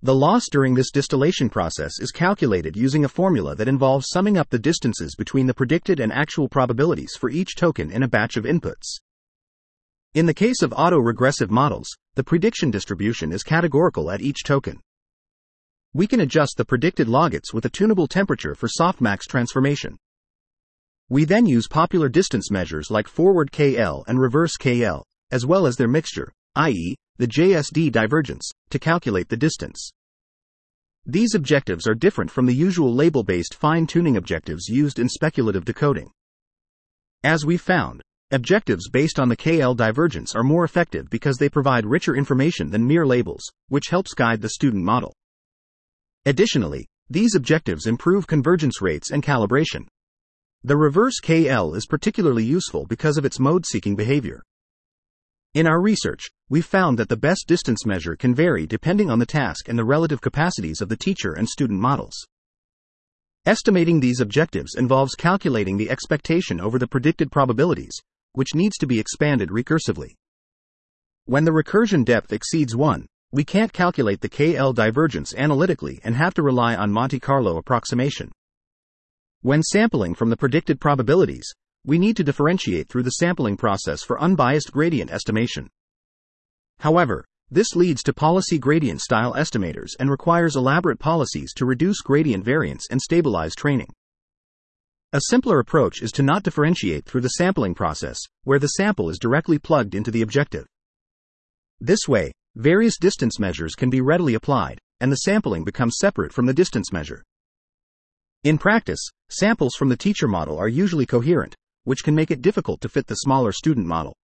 The 0.00 0.14
loss 0.14 0.48
during 0.50 0.74
this 0.74 0.90
distillation 0.90 1.50
process 1.50 2.00
is 2.00 2.10
calculated 2.10 2.76
using 2.76 3.04
a 3.04 3.10
formula 3.10 3.54
that 3.56 3.68
involves 3.68 4.08
summing 4.08 4.38
up 4.38 4.48
the 4.48 4.58
distances 4.58 5.14
between 5.14 5.46
the 5.46 5.54
predicted 5.54 6.00
and 6.00 6.10
actual 6.10 6.48
probabilities 6.48 7.14
for 7.14 7.28
each 7.28 7.54
token 7.54 7.90
in 7.90 8.02
a 8.02 8.08
batch 8.08 8.38
of 8.38 8.44
inputs. 8.44 9.00
In 10.14 10.24
the 10.24 10.34
case 10.34 10.62
of 10.62 10.72
auto-regressive 10.72 11.50
models, 11.50 11.88
the 12.14 12.24
prediction 12.24 12.70
distribution 12.70 13.32
is 13.32 13.42
categorical 13.42 14.10
at 14.10 14.22
each 14.22 14.44
token. 14.44 14.80
We 15.92 16.06
can 16.06 16.20
adjust 16.20 16.56
the 16.56 16.64
predicted 16.64 17.06
logits 17.06 17.52
with 17.52 17.66
a 17.66 17.70
tunable 17.70 18.06
temperature 18.06 18.54
for 18.54 18.66
softmax 18.66 19.20
transformation. 19.28 19.98
We 21.12 21.26
then 21.26 21.44
use 21.44 21.68
popular 21.68 22.08
distance 22.08 22.50
measures 22.50 22.90
like 22.90 23.06
forward 23.06 23.52
KL 23.52 24.02
and 24.06 24.18
reverse 24.18 24.56
KL, 24.58 25.02
as 25.30 25.44
well 25.44 25.66
as 25.66 25.76
their 25.76 25.86
mixture, 25.86 26.32
i.e., 26.54 26.96
the 27.18 27.26
JSD 27.26 27.92
divergence, 27.92 28.50
to 28.70 28.78
calculate 28.78 29.28
the 29.28 29.36
distance. 29.36 29.90
These 31.04 31.34
objectives 31.34 31.86
are 31.86 31.94
different 31.94 32.30
from 32.30 32.46
the 32.46 32.54
usual 32.54 32.94
label 32.94 33.24
based 33.24 33.52
fine 33.52 33.86
tuning 33.86 34.16
objectives 34.16 34.68
used 34.70 34.98
in 34.98 35.06
speculative 35.10 35.66
decoding. 35.66 36.10
As 37.22 37.44
we 37.44 37.58
found, 37.58 38.00
Objectives 38.30 38.88
based 38.88 39.20
on 39.20 39.28
the 39.28 39.36
KL 39.36 39.76
divergence 39.76 40.34
are 40.34 40.42
more 40.42 40.64
effective 40.64 41.10
because 41.10 41.36
they 41.36 41.50
provide 41.50 41.84
richer 41.84 42.16
information 42.16 42.70
than 42.70 42.86
mere 42.86 43.04
labels, 43.04 43.42
which 43.68 43.88
helps 43.90 44.14
guide 44.14 44.40
the 44.40 44.48
student 44.48 44.82
model. 44.82 45.12
Additionally, 46.24 46.86
these 47.10 47.34
objectives 47.34 47.86
improve 47.86 48.26
convergence 48.26 48.80
rates 48.80 49.10
and 49.10 49.22
calibration. 49.22 49.86
The 50.64 50.76
reverse 50.76 51.14
KL 51.20 51.76
is 51.76 51.86
particularly 51.86 52.44
useful 52.44 52.86
because 52.86 53.18
of 53.18 53.24
its 53.24 53.40
mode 53.40 53.66
seeking 53.66 53.96
behavior. 53.96 54.44
In 55.54 55.66
our 55.66 55.82
research, 55.82 56.30
we 56.48 56.60
found 56.60 56.98
that 56.98 57.08
the 57.08 57.16
best 57.16 57.48
distance 57.48 57.84
measure 57.84 58.14
can 58.14 58.32
vary 58.32 58.64
depending 58.64 59.10
on 59.10 59.18
the 59.18 59.26
task 59.26 59.68
and 59.68 59.76
the 59.76 59.84
relative 59.84 60.20
capacities 60.20 60.80
of 60.80 60.88
the 60.88 60.96
teacher 60.96 61.32
and 61.32 61.48
student 61.48 61.80
models. 61.80 62.14
Estimating 63.44 63.98
these 63.98 64.20
objectives 64.20 64.76
involves 64.76 65.16
calculating 65.16 65.78
the 65.78 65.90
expectation 65.90 66.60
over 66.60 66.78
the 66.78 66.86
predicted 66.86 67.32
probabilities, 67.32 68.00
which 68.34 68.54
needs 68.54 68.78
to 68.78 68.86
be 68.86 69.00
expanded 69.00 69.48
recursively. 69.48 70.14
When 71.24 71.44
the 71.44 71.50
recursion 71.50 72.04
depth 72.04 72.32
exceeds 72.32 72.76
1, 72.76 73.04
we 73.32 73.42
can't 73.42 73.72
calculate 73.72 74.20
the 74.20 74.28
KL 74.28 74.72
divergence 74.72 75.34
analytically 75.34 76.00
and 76.04 76.14
have 76.14 76.34
to 76.34 76.42
rely 76.42 76.76
on 76.76 76.92
Monte 76.92 77.18
Carlo 77.18 77.56
approximation. 77.56 78.30
When 79.44 79.64
sampling 79.64 80.14
from 80.14 80.30
the 80.30 80.36
predicted 80.36 80.80
probabilities, 80.80 81.52
we 81.84 81.98
need 81.98 82.16
to 82.16 82.22
differentiate 82.22 82.88
through 82.88 83.02
the 83.02 83.10
sampling 83.10 83.56
process 83.56 84.04
for 84.04 84.22
unbiased 84.22 84.70
gradient 84.70 85.10
estimation. 85.10 85.68
However, 86.78 87.24
this 87.50 87.74
leads 87.74 88.04
to 88.04 88.12
policy 88.12 88.56
gradient 88.56 89.00
style 89.00 89.34
estimators 89.34 89.96
and 89.98 90.08
requires 90.08 90.54
elaborate 90.54 91.00
policies 91.00 91.52
to 91.54 91.66
reduce 91.66 92.02
gradient 92.02 92.44
variance 92.44 92.86
and 92.88 93.02
stabilize 93.02 93.56
training. 93.56 93.88
A 95.12 95.22
simpler 95.28 95.58
approach 95.58 96.02
is 96.02 96.12
to 96.12 96.22
not 96.22 96.44
differentiate 96.44 97.04
through 97.04 97.22
the 97.22 97.30
sampling 97.30 97.74
process, 97.74 98.20
where 98.44 98.60
the 98.60 98.68
sample 98.68 99.10
is 99.10 99.18
directly 99.18 99.58
plugged 99.58 99.96
into 99.96 100.12
the 100.12 100.22
objective. 100.22 100.66
This 101.80 102.06
way, 102.06 102.30
various 102.54 102.96
distance 102.96 103.40
measures 103.40 103.74
can 103.74 103.90
be 103.90 104.00
readily 104.00 104.34
applied, 104.34 104.78
and 105.00 105.10
the 105.10 105.16
sampling 105.16 105.64
becomes 105.64 105.96
separate 105.98 106.32
from 106.32 106.46
the 106.46 106.54
distance 106.54 106.92
measure. 106.92 107.24
In 108.44 108.58
practice, 108.58 108.98
samples 109.30 109.76
from 109.78 109.88
the 109.88 109.96
teacher 109.96 110.26
model 110.26 110.58
are 110.58 110.66
usually 110.66 111.06
coherent, 111.06 111.54
which 111.84 112.02
can 112.02 112.16
make 112.16 112.32
it 112.32 112.42
difficult 112.42 112.80
to 112.80 112.88
fit 112.88 113.06
the 113.06 113.14
smaller 113.14 113.52
student 113.52 113.86
model. 113.86 114.16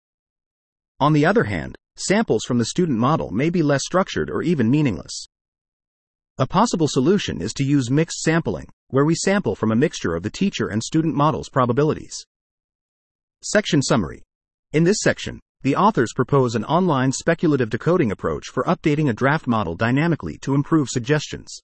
On 0.99 1.13
the 1.13 1.27
other 1.27 1.45
hand, 1.45 1.77
samples 1.97 2.45
from 2.45 2.57
the 2.57 2.65
student 2.65 2.99
model 2.99 3.31
may 3.31 3.51
be 3.51 3.63
less 3.63 3.83
structured 3.85 4.31
or 4.31 4.43
even 4.43 4.71
meaningless. 4.71 5.27
A 6.39 6.47
possible 6.47 6.89
solution 6.89 7.43
is 7.43 7.53
to 7.55 7.65
use 7.65 7.91
mixed 7.91 8.23
sampling, 8.23 8.69
where 8.89 9.05
we 9.05 9.15
sample 9.15 9.55
from 9.55 9.71
a 9.71 9.77
mixture 9.77 10.15
of 10.15 10.23
the 10.23 10.31
teacher 10.31 10.69
and 10.69 10.83
student 10.83 11.15
models' 11.15 11.51
probabilities. 11.51 12.15
Section 13.43 13.83
Summary 13.83 14.23
In 14.73 14.85
this 14.85 15.03
section, 15.03 15.41
the 15.61 15.77
authors 15.77 16.15
propose 16.17 16.55
an 16.55 16.65
online 16.65 17.13
speculative 17.13 17.69
decoding 17.69 18.11
approach 18.11 18.49
for 18.49 18.65
updating 18.65 19.11
a 19.11 19.15
draft 19.15 19.47
model 19.47 19.75
dynamically 19.75 20.39
to 20.39 20.55
improve 20.55 20.89
suggestions. 20.89 21.61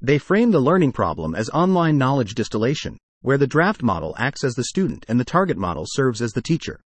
They 0.00 0.18
frame 0.18 0.50
the 0.50 0.60
learning 0.60 0.92
problem 0.92 1.34
as 1.34 1.48
online 1.50 1.96
knowledge 1.96 2.34
distillation, 2.34 2.98
where 3.22 3.38
the 3.38 3.46
draft 3.46 3.82
model 3.82 4.14
acts 4.18 4.44
as 4.44 4.54
the 4.54 4.64
student 4.64 5.06
and 5.08 5.18
the 5.18 5.24
target 5.24 5.56
model 5.56 5.84
serves 5.86 6.20
as 6.20 6.32
the 6.32 6.42
teacher. 6.42 6.80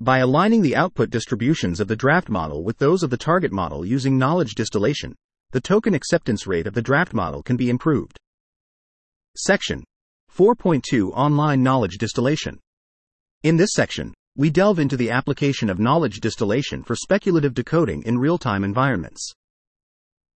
By 0.00 0.18
aligning 0.18 0.62
the 0.62 0.74
output 0.74 1.10
distributions 1.10 1.78
of 1.78 1.86
the 1.86 1.94
draft 1.94 2.28
model 2.28 2.64
with 2.64 2.78
those 2.78 3.02
of 3.02 3.10
the 3.10 3.16
target 3.16 3.52
model 3.52 3.86
using 3.86 4.18
knowledge 4.18 4.54
distillation, 4.56 5.14
the 5.52 5.60
token 5.60 5.94
acceptance 5.94 6.46
rate 6.46 6.66
of 6.66 6.74
the 6.74 6.82
draft 6.82 7.14
model 7.14 7.42
can 7.42 7.56
be 7.56 7.70
improved. 7.70 8.18
Section 9.36 9.84
4.2 10.36 11.12
Online 11.12 11.62
Knowledge 11.62 11.98
Distillation. 11.98 12.58
In 13.42 13.56
this 13.56 13.74
section, 13.74 14.12
we 14.36 14.50
delve 14.50 14.78
into 14.78 14.96
the 14.96 15.10
application 15.10 15.70
of 15.70 15.78
knowledge 15.78 16.20
distillation 16.20 16.82
for 16.82 16.96
speculative 16.96 17.54
decoding 17.54 18.02
in 18.02 18.18
real 18.18 18.38
time 18.38 18.64
environments. 18.64 19.32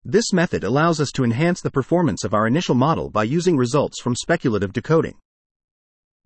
This 0.07 0.31
method 0.31 0.63
allows 0.63 1.01
us 1.01 1.11
to 1.15 1.23
enhance 1.23 1.61
the 1.61 1.71
performance 1.71 2.23
of 2.23 2.35
our 2.35 2.45
initial 2.45 2.75
model 2.75 3.09
by 3.09 3.23
using 3.23 3.57
results 3.57 3.99
from 3.99 4.15
speculative 4.15 4.71
decoding. 4.71 5.17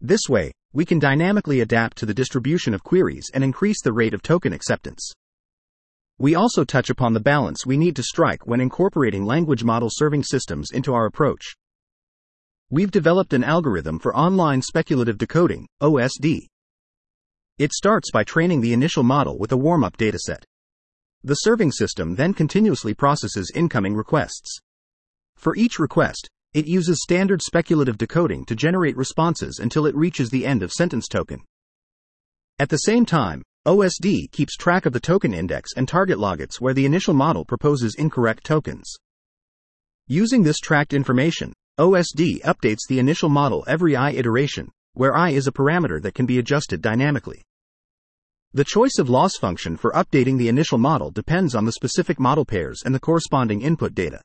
This 0.01 0.27
way, 0.27 0.51
we 0.73 0.83
can 0.83 0.99
dynamically 0.99 1.61
adapt 1.61 1.97
to 1.99 2.05
the 2.05 2.13
distribution 2.13 2.73
of 2.73 2.83
queries 2.83 3.31
and 3.33 3.41
increase 3.41 3.81
the 3.81 3.93
rate 3.93 4.13
of 4.13 4.21
token 4.21 4.51
acceptance. 4.51 5.13
We 6.17 6.35
also 6.35 6.65
touch 6.65 6.89
upon 6.89 7.13
the 7.13 7.21
balance 7.21 7.65
we 7.65 7.77
need 7.77 7.95
to 7.95 8.03
strike 8.03 8.45
when 8.45 8.59
incorporating 8.59 9.23
language 9.23 9.63
model 9.63 9.87
serving 9.89 10.23
systems 10.23 10.71
into 10.71 10.93
our 10.93 11.05
approach. 11.05 11.55
We've 12.69 12.91
developed 12.91 13.31
an 13.31 13.45
algorithm 13.45 13.97
for 13.99 14.13
online 14.13 14.61
speculative 14.61 15.17
decoding, 15.17 15.69
OSD. 15.81 16.47
It 17.57 17.71
starts 17.71 18.11
by 18.11 18.25
training 18.25 18.59
the 18.59 18.73
initial 18.73 19.03
model 19.03 19.39
with 19.39 19.53
a 19.53 19.57
warm 19.57 19.85
up 19.85 19.95
dataset. 19.95 20.43
The 21.23 21.35
serving 21.35 21.73
system 21.73 22.15
then 22.15 22.33
continuously 22.33 22.93
processes 22.93 23.51
incoming 23.53 23.95
requests. 23.95 24.59
For 25.35 25.55
each 25.55 25.77
request, 25.77 26.29
it 26.53 26.65
uses 26.65 27.01
standard 27.03 27.41
speculative 27.41 27.97
decoding 27.97 28.45
to 28.45 28.55
generate 28.55 28.95
responses 28.95 29.59
until 29.59 29.85
it 29.85 29.95
reaches 29.95 30.29
the 30.29 30.45
end 30.45 30.63
of 30.63 30.71
sentence 30.71 31.07
token. 31.07 31.41
At 32.57 32.69
the 32.69 32.77
same 32.77 33.05
time, 33.05 33.43
OSD 33.67 34.31
keeps 34.31 34.55
track 34.55 34.85
of 34.85 34.93
the 34.93 34.99
token 34.99 35.33
index 35.33 35.71
and 35.75 35.87
target 35.87 36.17
logits 36.17 36.61
where 36.61 36.73
the 36.73 36.85
initial 36.85 37.13
model 37.13 37.43
proposes 37.43 37.95
incorrect 37.95 38.45
tokens. 38.45 38.95
Using 40.07 40.43
this 40.43 40.57
tracked 40.57 40.93
information, 40.93 41.53
OSD 41.77 42.41
updates 42.41 42.87
the 42.87 42.99
initial 42.99 43.29
model 43.29 43.63
every 43.67 43.95
i 43.95 44.11
iteration, 44.11 44.69
where 44.93 45.15
i 45.15 45.29
is 45.31 45.47
a 45.47 45.51
parameter 45.51 46.01
that 46.01 46.15
can 46.15 46.25
be 46.25 46.39
adjusted 46.39 46.81
dynamically. 46.81 47.43
The 48.51 48.63
choice 48.63 48.97
of 48.97 49.11
loss 49.11 49.37
function 49.37 49.77
for 49.77 49.91
updating 49.91 50.39
the 50.39 50.47
initial 50.47 50.79
model 50.79 51.11
depends 51.11 51.53
on 51.53 51.65
the 51.65 51.71
specific 51.71 52.19
model 52.19 52.45
pairs 52.45 52.81
and 52.83 52.95
the 52.95 52.99
corresponding 52.99 53.61
input 53.61 53.93
data. 53.93 54.21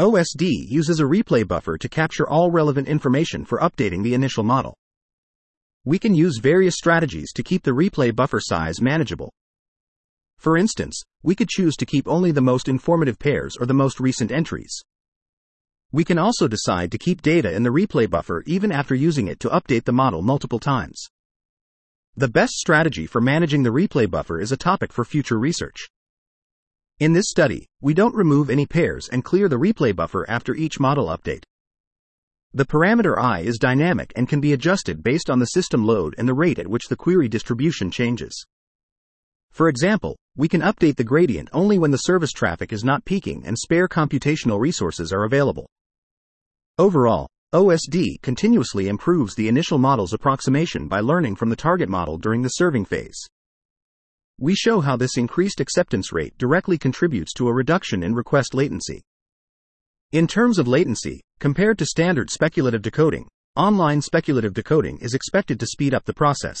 OSD 0.00 0.50
uses 0.68 0.98
a 0.98 1.04
replay 1.04 1.46
buffer 1.46 1.78
to 1.78 1.88
capture 1.88 2.28
all 2.28 2.50
relevant 2.50 2.88
information 2.88 3.44
for 3.44 3.60
updating 3.60 4.02
the 4.02 4.14
initial 4.14 4.42
model. 4.42 4.76
We 5.84 6.00
can 6.00 6.16
use 6.16 6.40
various 6.42 6.74
strategies 6.74 7.32
to 7.34 7.44
keep 7.44 7.62
the 7.62 7.70
replay 7.70 8.12
buffer 8.12 8.40
size 8.40 8.80
manageable. 8.80 9.32
For 10.36 10.56
instance, 10.56 11.00
we 11.22 11.36
could 11.36 11.48
choose 11.48 11.76
to 11.76 11.86
keep 11.86 12.08
only 12.08 12.32
the 12.32 12.40
most 12.40 12.68
informative 12.68 13.20
pairs 13.20 13.56
or 13.60 13.66
the 13.66 13.72
most 13.72 14.00
recent 14.00 14.32
entries. 14.32 14.82
We 15.92 16.02
can 16.02 16.18
also 16.18 16.48
decide 16.48 16.90
to 16.90 16.98
keep 16.98 17.22
data 17.22 17.54
in 17.54 17.62
the 17.62 17.70
replay 17.70 18.10
buffer 18.10 18.42
even 18.46 18.72
after 18.72 18.96
using 18.96 19.28
it 19.28 19.38
to 19.40 19.48
update 19.50 19.84
the 19.84 19.92
model 19.92 20.22
multiple 20.22 20.58
times. 20.58 21.06
The 22.18 22.28
best 22.28 22.54
strategy 22.54 23.04
for 23.04 23.20
managing 23.20 23.62
the 23.62 23.68
replay 23.68 24.10
buffer 24.10 24.40
is 24.40 24.50
a 24.50 24.56
topic 24.56 24.90
for 24.90 25.04
future 25.04 25.38
research. 25.38 25.90
In 26.98 27.12
this 27.12 27.28
study, 27.28 27.66
we 27.82 27.92
don't 27.92 28.14
remove 28.14 28.48
any 28.48 28.64
pairs 28.64 29.06
and 29.12 29.22
clear 29.22 29.50
the 29.50 29.58
replay 29.58 29.94
buffer 29.94 30.24
after 30.26 30.54
each 30.54 30.80
model 30.80 31.08
update. 31.08 31.42
The 32.54 32.64
parameter 32.64 33.18
i 33.18 33.40
is 33.40 33.58
dynamic 33.58 34.14
and 34.16 34.30
can 34.30 34.40
be 34.40 34.54
adjusted 34.54 35.02
based 35.02 35.28
on 35.28 35.40
the 35.40 35.44
system 35.44 35.84
load 35.84 36.14
and 36.16 36.26
the 36.26 36.32
rate 36.32 36.58
at 36.58 36.68
which 36.68 36.88
the 36.88 36.96
query 36.96 37.28
distribution 37.28 37.90
changes. 37.90 38.46
For 39.50 39.68
example, 39.68 40.16
we 40.34 40.48
can 40.48 40.62
update 40.62 40.96
the 40.96 41.04
gradient 41.04 41.50
only 41.52 41.78
when 41.78 41.90
the 41.90 41.98
service 41.98 42.32
traffic 42.32 42.72
is 42.72 42.82
not 42.82 43.04
peaking 43.04 43.44
and 43.44 43.58
spare 43.58 43.88
computational 43.88 44.58
resources 44.58 45.12
are 45.12 45.24
available. 45.24 45.68
Overall, 46.78 47.28
OSD 47.54 48.20
continuously 48.22 48.88
improves 48.88 49.36
the 49.36 49.46
initial 49.46 49.78
model's 49.78 50.12
approximation 50.12 50.88
by 50.88 50.98
learning 50.98 51.36
from 51.36 51.48
the 51.48 51.54
target 51.54 51.88
model 51.88 52.18
during 52.18 52.42
the 52.42 52.48
serving 52.48 52.84
phase. 52.84 53.16
We 54.40 54.56
show 54.56 54.80
how 54.80 54.96
this 54.96 55.16
increased 55.16 55.60
acceptance 55.60 56.12
rate 56.12 56.36
directly 56.38 56.76
contributes 56.76 57.32
to 57.34 57.46
a 57.46 57.54
reduction 57.54 58.02
in 58.02 58.16
request 58.16 58.52
latency. 58.52 59.00
In 60.10 60.26
terms 60.26 60.58
of 60.58 60.66
latency, 60.66 61.22
compared 61.38 61.78
to 61.78 61.86
standard 61.86 62.30
speculative 62.30 62.82
decoding, 62.82 63.28
online 63.54 64.02
speculative 64.02 64.52
decoding 64.52 64.98
is 64.98 65.14
expected 65.14 65.60
to 65.60 65.66
speed 65.66 65.94
up 65.94 66.04
the 66.04 66.12
process. 66.12 66.58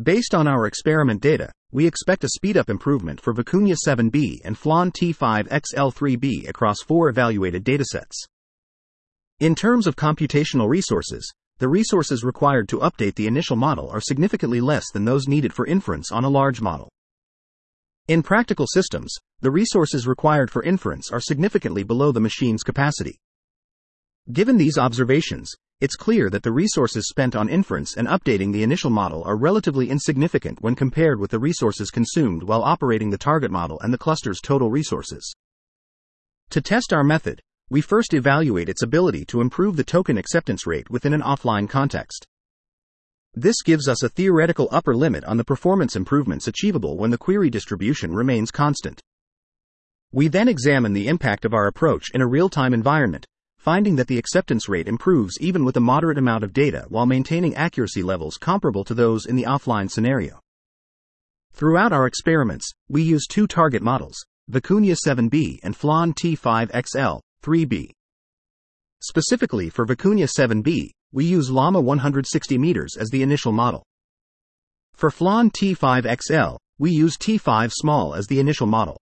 Based 0.00 0.36
on 0.36 0.46
our 0.46 0.66
experiment 0.66 1.20
data, 1.20 1.50
we 1.72 1.84
expect 1.84 2.22
a 2.22 2.28
speedup 2.28 2.70
improvement 2.70 3.20
for 3.20 3.34
Vicuña 3.34 3.76
7b 3.84 4.38
and 4.44 4.56
Flan 4.56 4.92
T5XL3b 4.92 6.48
across 6.48 6.80
four 6.80 7.08
evaluated 7.08 7.64
datasets. 7.64 8.14
In 9.40 9.54
terms 9.54 9.86
of 9.86 9.94
computational 9.94 10.68
resources, 10.68 11.32
the 11.58 11.68
resources 11.68 12.24
required 12.24 12.68
to 12.70 12.80
update 12.80 13.14
the 13.14 13.28
initial 13.28 13.54
model 13.54 13.88
are 13.88 14.00
significantly 14.00 14.60
less 14.60 14.90
than 14.92 15.04
those 15.04 15.28
needed 15.28 15.54
for 15.54 15.64
inference 15.64 16.10
on 16.10 16.24
a 16.24 16.28
large 16.28 16.60
model. 16.60 16.88
In 18.08 18.20
practical 18.24 18.66
systems, 18.66 19.14
the 19.40 19.52
resources 19.52 20.08
required 20.08 20.50
for 20.50 20.64
inference 20.64 21.12
are 21.12 21.20
significantly 21.20 21.84
below 21.84 22.10
the 22.10 22.18
machine's 22.18 22.64
capacity. 22.64 23.16
Given 24.32 24.56
these 24.56 24.76
observations, 24.76 25.54
it's 25.80 25.94
clear 25.94 26.30
that 26.30 26.42
the 26.42 26.50
resources 26.50 27.08
spent 27.08 27.36
on 27.36 27.48
inference 27.48 27.96
and 27.96 28.08
updating 28.08 28.52
the 28.52 28.64
initial 28.64 28.90
model 28.90 29.22
are 29.22 29.36
relatively 29.36 29.88
insignificant 29.88 30.60
when 30.62 30.74
compared 30.74 31.20
with 31.20 31.30
the 31.30 31.38
resources 31.38 31.92
consumed 31.92 32.42
while 32.42 32.64
operating 32.64 33.10
the 33.10 33.16
target 33.16 33.52
model 33.52 33.78
and 33.82 33.94
the 33.94 33.98
cluster's 33.98 34.40
total 34.40 34.68
resources. 34.68 35.32
To 36.50 36.60
test 36.60 36.92
our 36.92 37.04
method, 37.04 37.40
we 37.70 37.80
first 37.80 38.14
evaluate 38.14 38.68
its 38.68 38.82
ability 38.82 39.24
to 39.26 39.40
improve 39.40 39.76
the 39.76 39.84
token 39.84 40.16
acceptance 40.16 40.66
rate 40.66 40.88
within 40.90 41.12
an 41.12 41.20
offline 41.20 41.68
context. 41.68 42.26
This 43.34 43.62
gives 43.62 43.88
us 43.88 44.02
a 44.02 44.08
theoretical 44.08 44.68
upper 44.72 44.96
limit 44.96 45.22
on 45.24 45.36
the 45.36 45.44
performance 45.44 45.94
improvements 45.94 46.48
achievable 46.48 46.96
when 46.96 47.10
the 47.10 47.18
query 47.18 47.50
distribution 47.50 48.14
remains 48.14 48.50
constant. 48.50 49.02
We 50.10 50.28
then 50.28 50.48
examine 50.48 50.94
the 50.94 51.08
impact 51.08 51.44
of 51.44 51.52
our 51.52 51.66
approach 51.66 52.06
in 52.14 52.22
a 52.22 52.26
real 52.26 52.48
time 52.48 52.72
environment, 52.72 53.26
finding 53.58 53.96
that 53.96 54.06
the 54.06 54.16
acceptance 54.16 54.66
rate 54.66 54.88
improves 54.88 55.38
even 55.40 55.64
with 55.64 55.76
a 55.76 55.80
moderate 55.80 56.16
amount 56.16 56.44
of 56.44 56.54
data 56.54 56.86
while 56.88 57.04
maintaining 57.04 57.54
accuracy 57.54 58.02
levels 58.02 58.38
comparable 58.38 58.84
to 58.84 58.94
those 58.94 59.26
in 59.26 59.36
the 59.36 59.44
offline 59.44 59.90
scenario. 59.90 60.40
Throughout 61.52 61.92
our 61.92 62.06
experiments, 62.06 62.70
we 62.88 63.02
use 63.02 63.26
two 63.26 63.46
target 63.46 63.82
models, 63.82 64.16
Vicuña 64.50 64.96
7b 65.06 65.58
and 65.62 65.76
Flan 65.76 66.14
T5XL, 66.14 67.20
3b. 67.42 67.90
Specifically 69.00 69.70
for 69.70 69.86
Vicuña 69.86 70.28
7b, 70.28 70.90
we 71.12 71.24
use 71.24 71.50
Llama 71.50 71.80
160 71.80 72.58
meters 72.58 72.96
as 72.98 73.08
the 73.10 73.22
initial 73.22 73.52
model. 73.52 73.84
For 74.94 75.10
Flan 75.10 75.50
T5XL, 75.50 76.58
we 76.78 76.90
use 76.90 77.16
T5 77.16 77.70
small 77.72 78.14
as 78.14 78.26
the 78.26 78.40
initial 78.40 78.66
model. 78.66 78.98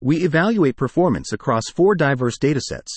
We 0.00 0.24
evaluate 0.24 0.76
performance 0.76 1.32
across 1.32 1.70
four 1.74 1.94
diverse 1.94 2.38
datasets 2.38 2.90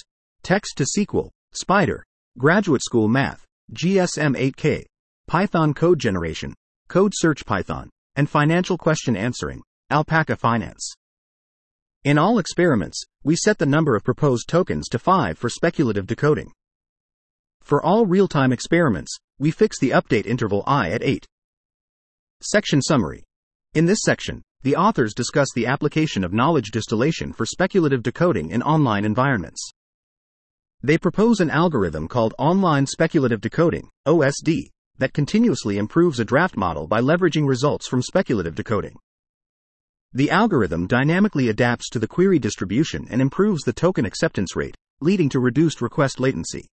text 0.43 0.77
to 0.77 0.85
SQL, 0.85 1.29
Spider, 1.53 2.03
Graduate 2.37 2.83
School 2.83 3.07
Math, 3.07 3.45
GSM 3.73 4.35
8K, 4.37 4.85
Python 5.27 5.73
code 5.73 5.99
generation, 5.99 6.53
Code 6.87 7.13
Search 7.15 7.45
Python, 7.45 7.89
and 8.15 8.29
financial 8.29 8.77
question 8.77 9.15
answering, 9.15 9.61
Alpaca 9.91 10.35
Finance. 10.35 10.93
In 12.05 12.17
all 12.17 12.39
experiments, 12.39 13.03
we 13.25 13.35
set 13.35 13.57
the 13.57 13.65
number 13.65 13.93
of 13.93 14.05
proposed 14.05 14.47
tokens 14.47 14.87
to 14.87 14.99
5 14.99 15.37
for 15.37 15.49
speculative 15.49 16.07
decoding. 16.07 16.53
For 17.61 17.83
all 17.83 18.05
real 18.05 18.29
time 18.29 18.53
experiments, 18.53 19.17
we 19.37 19.51
fix 19.51 19.77
the 19.77 19.89
update 19.89 20.25
interval 20.25 20.63
i 20.65 20.91
at 20.91 21.03
8. 21.03 21.25
Section 22.41 22.81
Summary 22.81 23.25
In 23.73 23.85
this 23.85 23.99
section, 24.01 24.41
the 24.61 24.77
authors 24.77 25.13
discuss 25.13 25.49
the 25.53 25.65
application 25.65 26.23
of 26.23 26.31
knowledge 26.31 26.71
distillation 26.71 27.33
for 27.33 27.45
speculative 27.45 28.01
decoding 28.01 28.49
in 28.49 28.63
online 28.63 29.03
environments. 29.03 29.69
They 30.81 30.97
propose 30.97 31.41
an 31.41 31.49
algorithm 31.49 32.07
called 32.07 32.33
Online 32.39 32.85
Speculative 32.85 33.41
Decoding, 33.41 33.89
OSD, 34.07 34.69
that 34.99 35.13
continuously 35.13 35.77
improves 35.77 36.21
a 36.21 36.25
draft 36.25 36.55
model 36.55 36.87
by 36.87 37.01
leveraging 37.01 37.45
results 37.45 37.89
from 37.89 38.01
speculative 38.01 38.55
decoding. 38.55 38.95
The 40.13 40.31
algorithm 40.31 40.87
dynamically 40.87 41.49
adapts 41.49 41.87
to 41.91 41.99
the 41.99 42.07
query 42.07 42.39
distribution 42.39 43.07
and 43.11 43.21
improves 43.21 43.61
the 43.61 43.73
token 43.73 44.05
acceptance 44.05 44.55
rate, 44.55 44.75
leading 45.01 45.29
to 45.29 45.39
reduced 45.39 45.81
request 45.81 46.19
latency. 46.19 46.67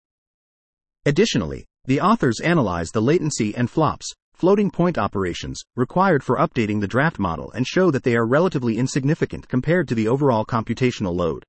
Additionally, 1.05 1.65
the 1.83 1.99
authors 1.99 2.39
analyze 2.39 2.91
the 2.91 3.01
latency 3.01 3.53
and 3.53 3.69
flops, 3.69 4.13
floating 4.33 4.71
point 4.71 4.97
operations, 4.97 5.61
required 5.75 6.23
for 6.23 6.37
updating 6.37 6.79
the 6.79 6.87
draft 6.87 7.19
model 7.19 7.51
and 7.51 7.67
show 7.67 7.91
that 7.91 8.03
they 8.03 8.15
are 8.15 8.25
relatively 8.25 8.77
insignificant 8.77 9.49
compared 9.49 9.89
to 9.89 9.95
the 9.95 10.07
overall 10.07 10.45
computational 10.45 11.13
load. 11.13 11.43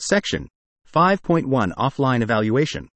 Section 0.00 0.48
5.1 0.90 1.74
Offline 1.74 2.22
Evaluation. 2.22 2.88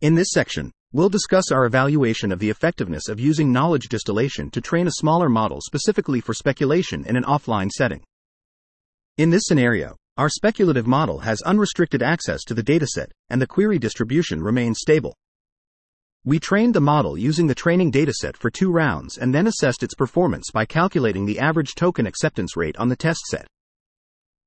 In 0.00 0.14
this 0.14 0.28
section, 0.32 0.72
We'll 0.94 1.08
discuss 1.08 1.50
our 1.50 1.66
evaluation 1.66 2.30
of 2.30 2.38
the 2.38 2.50
effectiveness 2.50 3.08
of 3.08 3.18
using 3.18 3.50
knowledge 3.52 3.88
distillation 3.88 4.48
to 4.52 4.60
train 4.60 4.86
a 4.86 4.92
smaller 4.92 5.28
model 5.28 5.60
specifically 5.60 6.20
for 6.20 6.34
speculation 6.34 7.04
in 7.04 7.16
an 7.16 7.24
offline 7.24 7.68
setting. 7.68 8.04
In 9.18 9.30
this 9.30 9.42
scenario, 9.46 9.96
our 10.16 10.28
speculative 10.28 10.86
model 10.86 11.18
has 11.18 11.42
unrestricted 11.42 12.00
access 12.00 12.44
to 12.44 12.54
the 12.54 12.62
dataset, 12.62 13.08
and 13.28 13.42
the 13.42 13.46
query 13.48 13.80
distribution 13.80 14.40
remains 14.40 14.78
stable. 14.80 15.16
We 16.24 16.38
trained 16.38 16.74
the 16.74 16.80
model 16.80 17.18
using 17.18 17.48
the 17.48 17.56
training 17.56 17.90
dataset 17.90 18.36
for 18.36 18.48
two 18.48 18.70
rounds 18.70 19.18
and 19.18 19.34
then 19.34 19.48
assessed 19.48 19.82
its 19.82 19.96
performance 19.96 20.52
by 20.52 20.64
calculating 20.64 21.26
the 21.26 21.40
average 21.40 21.74
token 21.74 22.06
acceptance 22.06 22.56
rate 22.56 22.76
on 22.76 22.88
the 22.88 22.94
test 22.94 23.22
set. 23.26 23.48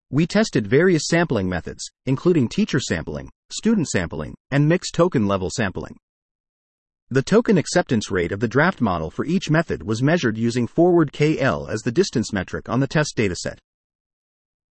We 0.09 0.25
tested 0.25 0.65
various 0.65 1.07
sampling 1.07 1.49
methods, 1.49 1.91
including 2.05 2.47
teacher 2.47 2.79
sampling, 2.79 3.31
student 3.51 3.89
sampling, 3.89 4.33
and 4.49 4.69
mixed 4.69 4.95
token 4.95 5.27
level 5.27 5.49
sampling. 5.49 5.97
The 7.09 7.21
token 7.21 7.57
acceptance 7.57 8.11
rate 8.11 8.33
of 8.33 8.41
the 8.41 8.49
draft 8.49 8.81
model 8.81 9.09
for 9.09 9.23
each 9.23 9.49
method 9.49 9.81
was 9.81 10.03
measured 10.03 10.37
using 10.37 10.67
forward 10.67 11.13
KL 11.13 11.69
as 11.69 11.79
the 11.81 11.91
distance 11.91 12.33
metric 12.33 12.67
on 12.67 12.81
the 12.81 12.87
test 12.87 13.13
dataset. 13.15 13.59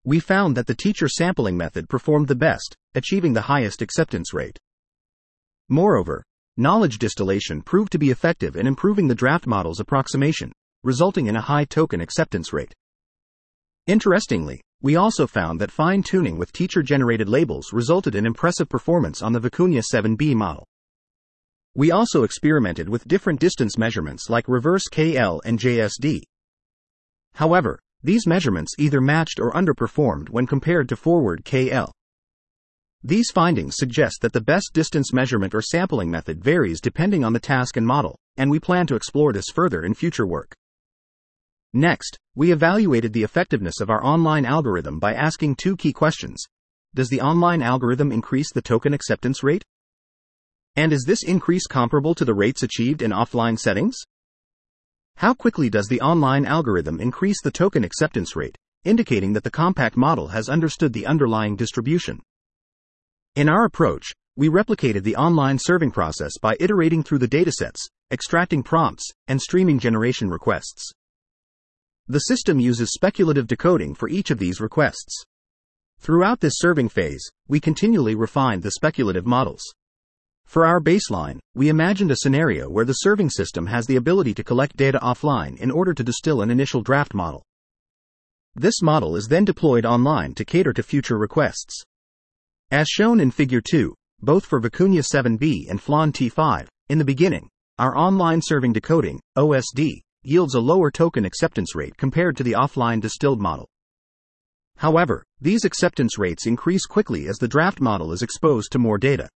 We 0.04 0.20
found 0.20 0.54
that 0.54 0.66
the 0.66 0.74
teacher 0.74 1.08
sampling 1.08 1.56
method 1.56 1.88
performed 1.88 2.28
the 2.28 2.34
best, 2.34 2.76
achieving 2.94 3.32
the 3.32 3.48
highest 3.48 3.80
acceptance 3.80 4.34
rate. 4.34 4.58
Moreover, 5.70 6.22
knowledge 6.58 6.98
distillation 6.98 7.62
proved 7.62 7.90
to 7.92 7.98
be 7.98 8.10
effective 8.10 8.54
in 8.54 8.66
improving 8.66 9.08
the 9.08 9.14
draft 9.14 9.46
model's 9.46 9.80
approximation, 9.80 10.52
resulting 10.84 11.28
in 11.28 11.36
a 11.36 11.40
high 11.40 11.64
token 11.64 12.02
acceptance 12.02 12.52
rate. 12.52 12.74
Interestingly, 13.86 14.60
we 14.82 14.94
also 14.94 15.26
found 15.26 15.58
that 15.62 15.70
fine 15.70 16.02
tuning 16.02 16.36
with 16.36 16.52
teacher 16.52 16.82
generated 16.82 17.30
labels 17.30 17.72
resulted 17.72 18.14
in 18.14 18.26
impressive 18.26 18.68
performance 18.68 19.22
on 19.22 19.32
the 19.32 19.40
Vicuña 19.40 19.82
7B 19.82 20.34
model. 20.34 20.66
We 21.76 21.90
also 21.90 22.22
experimented 22.22 22.88
with 22.88 23.06
different 23.06 23.38
distance 23.38 23.76
measurements 23.76 24.30
like 24.30 24.48
reverse 24.48 24.84
KL 24.90 25.40
and 25.44 25.58
JSD. 25.58 26.22
However, 27.34 27.80
these 28.02 28.26
measurements 28.26 28.72
either 28.78 28.98
matched 29.02 29.38
or 29.38 29.52
underperformed 29.52 30.30
when 30.30 30.46
compared 30.46 30.88
to 30.88 30.96
forward 30.96 31.44
KL. 31.44 31.90
These 33.04 33.30
findings 33.30 33.74
suggest 33.76 34.22
that 34.22 34.32
the 34.32 34.40
best 34.40 34.70
distance 34.72 35.12
measurement 35.12 35.54
or 35.54 35.60
sampling 35.60 36.10
method 36.10 36.42
varies 36.42 36.80
depending 36.80 37.24
on 37.24 37.34
the 37.34 37.38
task 37.38 37.76
and 37.76 37.86
model, 37.86 38.16
and 38.38 38.50
we 38.50 38.58
plan 38.58 38.86
to 38.86 38.96
explore 38.96 39.34
this 39.34 39.50
further 39.54 39.82
in 39.82 39.92
future 39.92 40.26
work. 40.26 40.54
Next, 41.74 42.16
we 42.34 42.52
evaluated 42.52 43.12
the 43.12 43.22
effectiveness 43.22 43.82
of 43.82 43.90
our 43.90 44.02
online 44.02 44.46
algorithm 44.46 44.98
by 44.98 45.12
asking 45.12 45.56
two 45.56 45.76
key 45.76 45.92
questions. 45.92 46.42
Does 46.94 47.10
the 47.10 47.20
online 47.20 47.60
algorithm 47.60 48.12
increase 48.12 48.50
the 48.50 48.62
token 48.62 48.94
acceptance 48.94 49.42
rate? 49.42 49.62
And 50.76 50.92
is 50.92 51.04
this 51.06 51.24
increase 51.24 51.66
comparable 51.66 52.14
to 52.14 52.24
the 52.24 52.34
rates 52.34 52.62
achieved 52.62 53.00
in 53.00 53.10
offline 53.10 53.58
settings? 53.58 53.96
How 55.16 55.32
quickly 55.32 55.70
does 55.70 55.88
the 55.88 56.02
online 56.02 56.44
algorithm 56.44 57.00
increase 57.00 57.40
the 57.42 57.50
token 57.50 57.82
acceptance 57.82 58.36
rate, 58.36 58.56
indicating 58.84 59.32
that 59.32 59.44
the 59.44 59.50
compact 59.50 59.96
model 59.96 60.28
has 60.28 60.50
understood 60.50 60.92
the 60.92 61.06
underlying 61.06 61.56
distribution? 61.56 62.20
In 63.34 63.48
our 63.48 63.64
approach, 63.64 64.12
we 64.36 64.50
replicated 64.50 65.02
the 65.02 65.16
online 65.16 65.58
serving 65.58 65.92
process 65.92 66.32
by 66.36 66.56
iterating 66.60 67.02
through 67.02 67.18
the 67.18 67.28
datasets, 67.28 67.80
extracting 68.10 68.62
prompts, 68.62 69.10
and 69.26 69.40
streaming 69.40 69.78
generation 69.78 70.28
requests. 70.28 70.92
The 72.06 72.18
system 72.20 72.60
uses 72.60 72.92
speculative 72.92 73.46
decoding 73.46 73.94
for 73.94 74.10
each 74.10 74.30
of 74.30 74.38
these 74.38 74.60
requests. 74.60 75.24
Throughout 75.98 76.40
this 76.40 76.58
serving 76.58 76.90
phase, 76.90 77.26
we 77.48 77.60
continually 77.60 78.14
refined 78.14 78.62
the 78.62 78.72
speculative 78.72 79.24
models. 79.24 79.62
For 80.46 80.64
our 80.64 80.80
baseline, 80.80 81.38
we 81.54 81.68
imagined 81.68 82.10
a 82.10 82.16
scenario 82.16 82.70
where 82.70 82.84
the 82.84 82.94
serving 82.94 83.30
system 83.30 83.66
has 83.66 83.86
the 83.86 83.96
ability 83.96 84.32
to 84.34 84.44
collect 84.44 84.76
data 84.76 84.98
offline 85.02 85.58
in 85.58 85.70
order 85.70 85.92
to 85.92 86.04
distill 86.04 86.40
an 86.40 86.50
initial 86.50 86.82
draft 86.82 87.14
model. 87.14 87.42
This 88.54 88.80
model 88.80 89.16
is 89.16 89.26
then 89.26 89.44
deployed 89.44 89.84
online 89.84 90.34
to 90.34 90.44
cater 90.44 90.72
to 90.72 90.82
future 90.82 91.18
requests. 91.18 91.82
As 92.70 92.88
shown 92.88 93.20
in 93.20 93.30
Figure 93.30 93.60
2, 93.60 93.94
both 94.22 94.46
for 94.46 94.60
Vicuña 94.60 95.04
7b 95.04 95.68
and 95.68 95.80
Flan 95.80 96.12
T5, 96.12 96.66
in 96.88 96.98
the 96.98 97.04
beginning, 97.04 97.50
our 97.78 97.96
online 97.96 98.40
serving 98.40 98.72
decoding, 98.72 99.20
OSD, 99.36 100.00
yields 100.22 100.54
a 100.54 100.60
lower 100.60 100.90
token 100.90 101.24
acceptance 101.24 101.74
rate 101.74 101.96
compared 101.96 102.36
to 102.36 102.42
the 102.42 102.52
offline 102.52 103.00
distilled 103.00 103.40
model. 103.40 103.68
However, 104.76 105.22
these 105.40 105.64
acceptance 105.64 106.18
rates 106.18 106.46
increase 106.46 106.86
quickly 106.86 107.28
as 107.28 107.36
the 107.36 107.48
draft 107.48 107.80
model 107.80 108.12
is 108.12 108.22
exposed 108.22 108.72
to 108.72 108.78
more 108.78 108.96
data. 108.98 109.28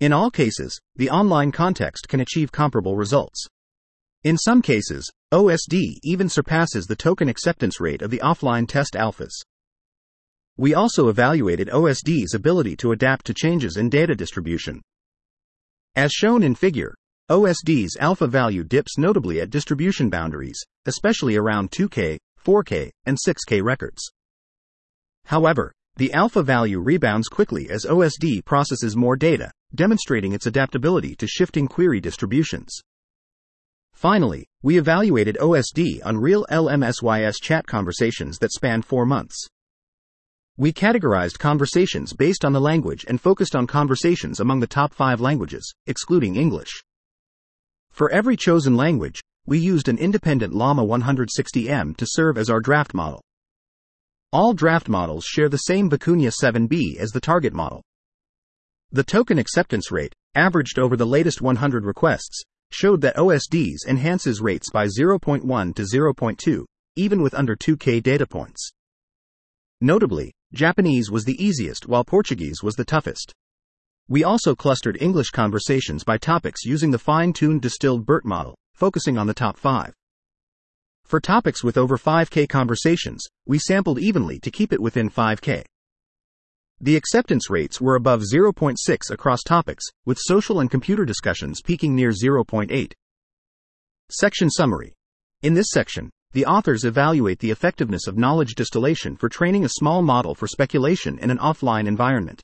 In 0.00 0.12
all 0.12 0.30
cases, 0.30 0.78
the 0.94 1.10
online 1.10 1.50
context 1.50 2.08
can 2.08 2.20
achieve 2.20 2.52
comparable 2.52 2.96
results. 2.96 3.44
In 4.22 4.38
some 4.38 4.62
cases, 4.62 5.10
OSD 5.32 5.98
even 6.04 6.28
surpasses 6.28 6.86
the 6.86 6.94
token 6.94 7.28
acceptance 7.28 7.80
rate 7.80 8.02
of 8.02 8.10
the 8.10 8.20
offline 8.20 8.68
test 8.68 8.94
alphas. 8.94 9.32
We 10.56 10.74
also 10.74 11.08
evaluated 11.08 11.68
OSD's 11.68 12.34
ability 12.34 12.76
to 12.76 12.92
adapt 12.92 13.26
to 13.26 13.34
changes 13.34 13.76
in 13.76 13.88
data 13.88 14.14
distribution. 14.14 14.82
As 15.96 16.12
shown 16.12 16.44
in 16.44 16.54
figure, 16.54 16.94
OSD's 17.28 17.96
alpha 17.98 18.26
value 18.26 18.62
dips 18.64 18.98
notably 18.98 19.40
at 19.40 19.50
distribution 19.50 20.10
boundaries, 20.10 20.60
especially 20.86 21.36
around 21.36 21.72
2K, 21.72 22.18
4K, 22.44 22.90
and 23.04 23.18
6K 23.18 23.62
records. 23.62 24.02
However, 25.24 25.72
the 25.98 26.12
alpha 26.12 26.44
value 26.44 26.78
rebounds 26.78 27.26
quickly 27.26 27.68
as 27.70 27.84
OSD 27.84 28.44
processes 28.44 28.94
more 28.94 29.16
data, 29.16 29.50
demonstrating 29.74 30.32
its 30.32 30.46
adaptability 30.46 31.16
to 31.16 31.26
shifting 31.26 31.66
query 31.66 32.00
distributions. 32.00 32.70
Finally, 33.94 34.46
we 34.62 34.78
evaluated 34.78 35.36
OSD 35.40 36.00
on 36.04 36.16
real 36.16 36.46
LMSYS 36.52 37.42
chat 37.42 37.66
conversations 37.66 38.38
that 38.38 38.52
spanned 38.52 38.84
four 38.84 39.04
months. 39.04 39.48
We 40.56 40.72
categorized 40.72 41.40
conversations 41.40 42.12
based 42.12 42.44
on 42.44 42.52
the 42.52 42.60
language 42.60 43.04
and 43.08 43.20
focused 43.20 43.56
on 43.56 43.66
conversations 43.66 44.38
among 44.38 44.60
the 44.60 44.68
top 44.68 44.94
five 44.94 45.20
languages, 45.20 45.74
excluding 45.88 46.36
English. 46.36 46.80
For 47.90 48.08
every 48.10 48.36
chosen 48.36 48.76
language, 48.76 49.20
we 49.46 49.58
used 49.58 49.88
an 49.88 49.98
independent 49.98 50.54
Llama 50.54 50.86
160M 50.86 51.96
to 51.96 52.06
serve 52.08 52.38
as 52.38 52.50
our 52.50 52.60
draft 52.60 52.94
model. 52.94 53.20
All 54.30 54.52
draft 54.52 54.90
models 54.90 55.24
share 55.24 55.48
the 55.48 55.56
same 55.56 55.88
Vicuña 55.88 56.30
7b 56.30 56.98
as 56.98 57.12
the 57.12 57.20
target 57.20 57.54
model. 57.54 57.82
The 58.92 59.02
token 59.02 59.38
acceptance 59.38 59.90
rate, 59.90 60.12
averaged 60.34 60.78
over 60.78 60.96
the 60.96 61.06
latest 61.06 61.40
100 61.40 61.86
requests, 61.86 62.42
showed 62.70 63.00
that 63.00 63.16
OSDs 63.16 63.86
enhances 63.86 64.42
rates 64.42 64.68
by 64.70 64.84
0.1 64.86 65.74
to 65.74 65.82
0.2, 65.82 66.64
even 66.96 67.22
with 67.22 67.32
under 67.32 67.56
2K 67.56 68.02
data 68.02 68.26
points. 68.26 68.70
Notably, 69.80 70.32
Japanese 70.52 71.10
was 71.10 71.24
the 71.24 71.42
easiest 71.42 71.88
while 71.88 72.04
Portuguese 72.04 72.62
was 72.62 72.74
the 72.74 72.84
toughest. 72.84 73.32
We 74.08 74.24
also 74.24 74.54
clustered 74.54 75.00
English 75.00 75.30
conversations 75.30 76.04
by 76.04 76.18
topics 76.18 76.66
using 76.66 76.90
the 76.90 76.98
fine 76.98 77.32
tuned 77.32 77.62
distilled 77.62 78.04
BERT 78.04 78.26
model, 78.26 78.56
focusing 78.74 79.16
on 79.16 79.26
the 79.26 79.34
top 79.34 79.56
five. 79.56 79.94
For 81.08 81.20
topics 81.20 81.64
with 81.64 81.78
over 81.78 81.96
5K 81.96 82.46
conversations, 82.50 83.24
we 83.46 83.58
sampled 83.58 83.98
evenly 83.98 84.38
to 84.40 84.50
keep 84.50 84.74
it 84.74 84.82
within 84.82 85.08
5K. 85.08 85.64
The 86.82 86.96
acceptance 86.96 87.48
rates 87.48 87.80
were 87.80 87.94
above 87.94 88.20
0.6 88.30 88.76
across 89.10 89.42
topics, 89.42 89.86
with 90.04 90.18
social 90.20 90.60
and 90.60 90.70
computer 90.70 91.06
discussions 91.06 91.62
peaking 91.62 91.96
near 91.96 92.10
0.8. 92.10 92.92
Section 94.10 94.50
Summary 94.50 94.92
In 95.40 95.54
this 95.54 95.68
section, 95.70 96.10
the 96.32 96.44
authors 96.44 96.84
evaluate 96.84 97.38
the 97.38 97.52
effectiveness 97.52 98.06
of 98.06 98.18
knowledge 98.18 98.54
distillation 98.54 99.16
for 99.16 99.30
training 99.30 99.64
a 99.64 99.70
small 99.70 100.02
model 100.02 100.34
for 100.34 100.46
speculation 100.46 101.18
in 101.20 101.30
an 101.30 101.38
offline 101.38 101.88
environment. 101.88 102.42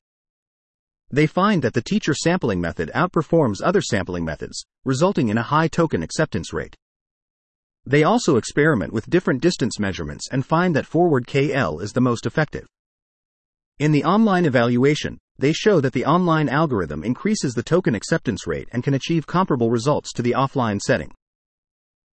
They 1.10 1.26
find 1.26 1.60
that 1.60 1.74
the 1.74 1.82
teacher 1.82 2.14
sampling 2.14 2.62
method 2.62 2.90
outperforms 2.94 3.60
other 3.62 3.82
sampling 3.82 4.24
methods, 4.24 4.64
resulting 4.86 5.28
in 5.28 5.36
a 5.36 5.42
high 5.42 5.68
token 5.68 6.02
acceptance 6.02 6.54
rate. 6.54 6.74
They 7.86 8.02
also 8.02 8.36
experiment 8.36 8.92
with 8.92 9.10
different 9.10 9.42
distance 9.42 9.78
measurements 9.78 10.28
and 10.32 10.44
find 10.44 10.74
that 10.74 10.86
forward 10.86 11.26
KL 11.26 11.82
is 11.82 11.92
the 11.92 12.00
most 12.00 12.24
effective. 12.24 12.66
In 13.78 13.92
the 13.92 14.04
online 14.04 14.46
evaluation, 14.46 15.18
they 15.38 15.52
show 15.52 15.80
that 15.80 15.92
the 15.92 16.06
online 16.06 16.48
algorithm 16.48 17.04
increases 17.04 17.54
the 17.54 17.62
token 17.62 17.94
acceptance 17.94 18.46
rate 18.46 18.68
and 18.72 18.82
can 18.82 18.94
achieve 18.94 19.26
comparable 19.26 19.70
results 19.70 20.12
to 20.12 20.22
the 20.22 20.32
offline 20.32 20.80
setting. 20.80 21.12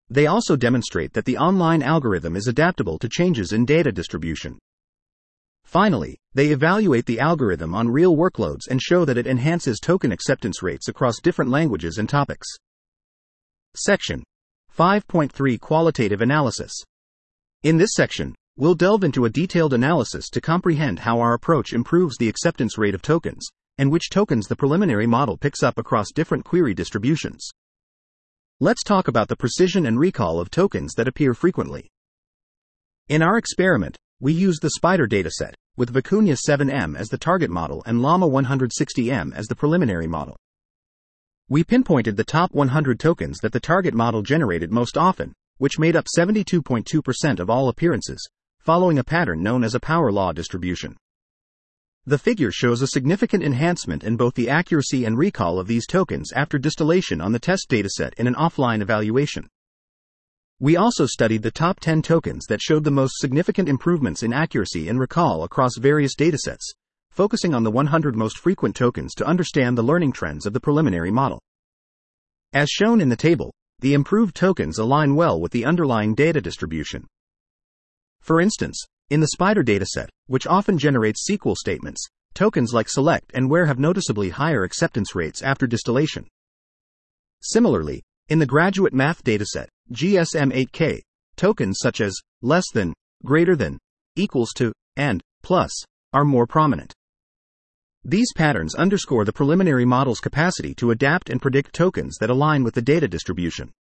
They 0.09 0.25
also 0.25 0.55
demonstrate 0.55 1.13
that 1.13 1.25
the 1.25 1.37
online 1.37 1.83
algorithm 1.83 2.35
is 2.35 2.47
adaptable 2.47 2.97
to 2.97 3.09
changes 3.09 3.51
in 3.51 3.65
data 3.65 3.91
distribution. 3.91 4.57
Finally, 5.65 6.17
they 6.33 6.47
evaluate 6.47 7.05
the 7.05 7.19
algorithm 7.19 7.75
on 7.75 7.89
real 7.89 8.15
workloads 8.15 8.67
and 8.67 8.81
show 8.81 9.05
that 9.05 9.19
it 9.19 9.27
enhances 9.27 9.79
token 9.79 10.11
acceptance 10.11 10.63
rates 10.63 10.87
across 10.87 11.19
different 11.21 11.51
languages 11.51 11.99
and 11.99 12.09
topics. 12.09 12.47
Section 13.75 14.23
5.3 14.79 15.59
Qualitative 15.59 16.21
Analysis. 16.21 16.71
In 17.63 17.75
this 17.75 17.89
section, 17.95 18.33
we'll 18.55 18.75
delve 18.75 19.03
into 19.03 19.25
a 19.25 19.29
detailed 19.29 19.73
analysis 19.73 20.29
to 20.29 20.39
comprehend 20.39 20.99
how 20.99 21.19
our 21.19 21.33
approach 21.33 21.73
improves 21.73 22.15
the 22.15 22.29
acceptance 22.29 22.77
rate 22.77 22.95
of 22.95 23.01
tokens, 23.01 23.45
and 23.77 23.91
which 23.91 24.09
tokens 24.09 24.47
the 24.47 24.55
preliminary 24.55 25.05
model 25.05 25.35
picks 25.35 25.63
up 25.63 25.77
across 25.77 26.13
different 26.15 26.45
query 26.45 26.73
distributions. 26.73 27.45
Let's 28.61 28.81
talk 28.85 29.09
about 29.09 29.27
the 29.27 29.35
precision 29.35 29.85
and 29.85 29.99
recall 29.99 30.39
of 30.39 30.49
tokens 30.49 30.93
that 30.93 31.09
appear 31.09 31.33
frequently. 31.33 31.89
In 33.09 33.21
our 33.21 33.37
experiment, 33.37 33.97
we 34.21 34.31
used 34.31 34.61
the 34.61 34.69
SPIDER 34.69 35.09
dataset, 35.09 35.55
with 35.75 35.93
Vicuña 35.93 36.37
7M 36.47 36.97
as 36.97 37.09
the 37.09 37.17
target 37.17 37.49
model 37.49 37.83
and 37.85 38.01
Llama 38.01 38.29
160M 38.29 39.35
as 39.35 39.47
the 39.47 39.55
preliminary 39.55 40.07
model. 40.07 40.37
We 41.51 41.63
pinpointed 41.63 42.15
the 42.15 42.23
top 42.23 42.53
100 42.53 42.99
tokens 42.99 43.39
that 43.39 43.53
the 43.53 43.59
target 43.59 43.95
model 43.95 44.21
generated 44.21 44.71
most 44.71 44.95
often, 44.95 45.33
which 45.57 45.79
made 45.79 45.95
up 45.95 46.05
72.2% 46.05 47.39
of 47.39 47.49
all 47.49 47.69
appearances, 47.69 48.29
following 48.59 48.99
a 48.99 49.03
pattern 49.03 49.41
known 49.41 49.63
as 49.63 49.73
a 49.73 49.79
power 49.79 50.11
law 50.11 50.31
distribution. 50.31 50.95
The 52.05 52.19
figure 52.19 52.51
shows 52.51 52.83
a 52.83 52.87
significant 52.87 53.43
enhancement 53.43 54.03
in 54.03 54.15
both 54.15 54.35
the 54.35 54.47
accuracy 54.47 55.05
and 55.05 55.17
recall 55.17 55.57
of 55.57 55.65
these 55.65 55.87
tokens 55.87 56.31
after 56.33 56.59
distillation 56.59 57.19
on 57.19 57.31
the 57.31 57.39
test 57.39 57.67
dataset 57.67 58.13
in 58.19 58.27
an 58.27 58.35
offline 58.35 58.83
evaluation. 58.83 59.47
We 60.59 60.77
also 60.77 61.07
studied 61.07 61.41
the 61.41 61.49
top 61.49 61.79
10 61.79 62.03
tokens 62.03 62.45
that 62.45 62.61
showed 62.61 62.83
the 62.83 62.91
most 62.91 63.17
significant 63.17 63.67
improvements 63.67 64.21
in 64.21 64.33
accuracy 64.33 64.87
and 64.87 64.99
recall 64.99 65.43
across 65.43 65.77
various 65.77 66.15
datasets, 66.15 66.73
focusing 67.11 67.53
on 67.53 67.63
the 67.63 67.71
100 67.71 68.15
most 68.15 68.37
frequent 68.37 68.75
tokens 68.75 69.13
to 69.15 69.25
understand 69.25 69.77
the 69.77 69.83
learning 69.83 70.11
trends 70.11 70.45
of 70.45 70.53
the 70.53 70.59
preliminary 70.59 71.11
model. 71.11 71.41
As 72.53 72.69
shown 72.69 73.01
in 73.01 73.09
the 73.09 73.15
table, 73.15 73.53
the 73.79 73.93
improved 73.93 74.35
tokens 74.35 74.77
align 74.77 75.15
well 75.15 75.39
with 75.39 75.51
the 75.51 75.65
underlying 75.65 76.15
data 76.15 76.41
distribution. 76.41 77.05
For 78.21 78.41
instance, 78.41 78.83
in 79.09 79.21
the 79.21 79.29
Spider 79.29 79.63
dataset, 79.63 80.07
which 80.27 80.47
often 80.47 80.77
generates 80.77 81.25
SQL 81.29 81.55
statements, 81.55 82.05
tokens 82.33 82.73
like 82.73 82.89
select 82.89 83.31
and 83.33 83.49
where 83.49 83.65
have 83.65 83.79
noticeably 83.79 84.29
higher 84.29 84.63
acceptance 84.63 85.15
rates 85.15 85.41
after 85.41 85.67
distillation. 85.67 86.27
Similarly, 87.41 88.03
in 88.27 88.39
the 88.39 88.45
graduate 88.45 88.93
math 88.93 89.23
dataset, 89.23 89.67
GSM8K, 89.93 91.01
tokens 91.35 91.79
such 91.81 92.01
as 92.01 92.15
less 92.41 92.65
than, 92.73 92.93
greater 93.25 93.55
than, 93.55 93.77
equals 94.15 94.51
to, 94.57 94.71
and 94.95 95.21
plus 95.41 95.71
are 96.13 96.25
more 96.25 96.45
prominent. 96.45 96.93
These 98.05 98.31
patterns 98.33 98.75
underscore 98.75 99.25
the 99.25 99.33
preliminary 99.33 99.83
model's 99.83 100.21
capacity 100.21 100.73
to 100.75 100.91
adapt 100.91 101.29
and 101.29 101.41
predict 101.41 101.73
tokens 101.73 102.17
that 102.19 102.29
align 102.29 102.63
with 102.63 102.73
the 102.73 102.81
data 102.81 103.09
distribution. 103.09 103.73